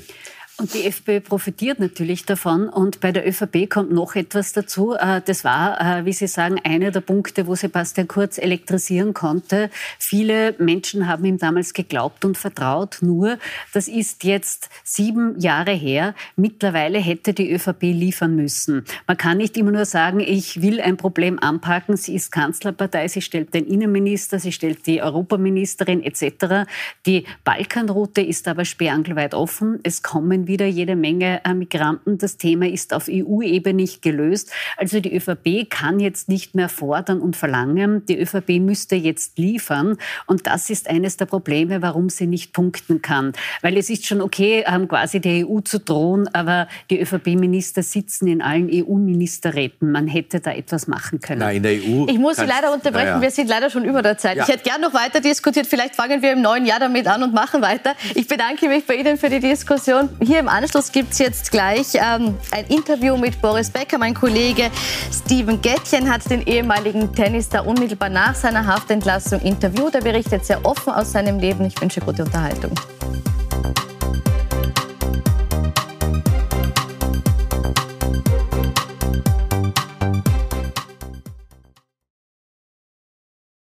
Und 0.57 0.73
die 0.73 0.85
FPÖ 0.85 1.19
profitiert 1.19 1.79
natürlich 1.79 2.25
davon. 2.25 2.69
Und 2.69 3.01
bei 3.01 3.11
der 3.11 3.27
ÖVP 3.27 3.69
kommt 3.69 3.91
noch 3.91 4.15
etwas 4.15 4.53
dazu. 4.53 4.93
Äh, 4.93 5.19
Das 5.25 5.43
war, 5.43 5.81
äh, 5.81 6.05
wie 6.05 6.13
Sie 6.13 6.27
sagen, 6.27 6.61
einer 6.63 6.91
der 6.91 7.01
Punkte, 7.01 7.45
wo 7.45 7.55
Sebastian 7.55 8.07
Kurz 8.07 8.37
elektrisieren 8.37 9.13
konnte. 9.13 9.69
Viele 9.99 10.55
Menschen 10.57 11.09
haben 11.09 11.25
ihm 11.25 11.37
damals 11.37 11.73
geglaubt 11.73 12.23
und 12.23 12.37
vertraut. 12.37 12.99
Nur, 13.01 13.37
das 13.73 13.89
ist 13.89 14.23
jetzt 14.23 14.69
sieben 14.85 15.37
Jahre 15.41 15.73
her. 15.73 16.15
Mittlerweile 16.37 16.99
hätte 16.99 17.33
die 17.33 17.51
ÖVP 17.51 17.81
liefern 17.91 18.37
müssen. 18.37 18.85
Man 19.07 19.17
kann 19.17 19.39
nicht 19.39 19.57
immer 19.57 19.71
nur 19.71 19.85
sagen, 19.85 20.21
ich 20.21 20.61
will 20.61 20.79
ein 20.79 20.95
Problem 20.95 21.37
anpacken. 21.37 21.97
Sie 21.97 22.15
ist 22.15 22.31
Kanzlerpartei, 22.31 23.09
sie 23.09 23.21
stellt 23.21 23.53
den 23.53 23.65
Innenminister, 23.65 24.39
sie 24.39 24.53
stellt 24.53 24.87
die 24.87 25.01
Europaministerin 25.01 26.01
etc. 26.01 26.65
Die 27.05 27.25
Balkanroute 27.43 28.21
ist 28.21 28.47
aber 28.47 28.63
sperrangelweit 28.63 29.33
offen. 29.33 29.81
Es 29.83 30.01
kommen 30.01 30.44
wieder 30.47 30.65
jede 30.65 30.95
Menge 30.95 31.41
äh, 31.45 31.53
Migranten. 31.53 32.17
Das 32.17 32.37
Thema 32.37 32.67
ist 32.67 32.93
auf 32.93 33.07
EU-Ebene 33.09 33.85
nicht 33.85 34.01
gelöst. 34.01 34.51
Also 34.77 34.99
die 34.99 35.15
ÖVP 35.15 35.69
kann 35.69 35.99
jetzt 35.99 36.27
nicht 36.29 36.55
mehr 36.55 36.69
fordern 36.69 37.21
und 37.21 37.35
verlangen. 37.35 38.05
Die 38.07 38.19
ÖVP 38.19 38.59
müsste 38.59 38.95
jetzt 38.95 39.37
liefern. 39.37 39.97
Und 40.25 40.47
das 40.47 40.69
ist 40.69 40.89
eines 40.89 41.17
der 41.17 41.25
Probleme, 41.25 41.81
warum 41.81 42.09
sie 42.09 42.25
nicht 42.25 42.53
punkten 42.53 43.01
kann. 43.01 43.33
Weil 43.61 43.77
es 43.77 43.89
ist 43.89 44.05
schon 44.05 44.21
okay, 44.21 44.63
ähm, 44.67 44.87
quasi 44.87 45.19
der 45.19 45.47
EU 45.47 45.59
zu 45.59 45.79
drohen, 45.79 46.27
aber 46.33 46.67
die 46.89 46.99
ÖVP-Minister 46.99 47.83
sitzen 47.83 48.27
in 48.27 48.41
allen 48.41 48.69
EU-Ministerräten. 48.71 49.91
Man 49.91 50.07
hätte 50.07 50.39
da 50.39 50.51
etwas 50.51 50.87
machen 50.87 51.19
können. 51.19 51.39
Nein, 51.39 51.57
in 51.57 51.63
der 51.63 51.73
EU. 51.73 52.05
Ich 52.07 52.17
muss 52.17 52.37
Sie 52.37 52.45
leider 52.45 52.73
unterbrechen. 52.73 53.07
Ja. 53.07 53.21
Wir 53.21 53.31
sind 53.31 53.49
leider 53.49 53.69
schon 53.69 53.85
über 53.85 54.01
der 54.01 54.17
Zeit. 54.17 54.37
Ja. 54.37 54.43
Ich 54.43 54.49
hätte 54.49 54.63
gern 54.63 54.81
noch 54.81 54.93
weiter 54.93 55.21
diskutiert. 55.21 55.67
Vielleicht 55.67 55.95
fangen 55.95 56.21
wir 56.21 56.33
im 56.33 56.41
neuen 56.41 56.65
Jahr 56.65 56.79
damit 56.79 57.07
an 57.07 57.23
und 57.23 57.33
machen 57.33 57.61
weiter. 57.61 57.93
Ich 58.13 58.27
bedanke 58.27 58.67
mich 58.67 58.85
bei 58.85 58.95
Ihnen 58.95 59.17
für 59.17 59.29
die 59.29 59.39
Diskussion. 59.39 60.09
Hier 60.35 60.41
im 60.41 60.49
Anschluss 60.49 60.91
gibt 60.91 61.13
es 61.13 61.19
jetzt 61.19 61.49
gleich 61.49 61.93
ähm, 61.93 62.37
ein 62.51 62.65
Interview 62.67 63.15
mit 63.15 63.41
Boris 63.41 63.69
Becker. 63.69 63.97
Mein 63.97 64.13
Kollege 64.13 64.69
Steven 65.09 65.61
Gettchen 65.61 66.11
hat 66.11 66.29
den 66.29 66.45
ehemaligen 66.45 67.15
Tennisstar 67.15 67.65
unmittelbar 67.65 68.09
nach 68.09 68.35
seiner 68.35 68.65
Haftentlassung 68.67 69.39
interviewt. 69.39 69.95
Er 69.95 70.01
berichtet 70.01 70.43
sehr 70.43 70.65
offen 70.65 70.91
aus 70.91 71.13
seinem 71.13 71.39
Leben. 71.39 71.63
Ich 71.63 71.79
wünsche 71.79 72.01
gute 72.01 72.25
Unterhaltung. 72.25 72.73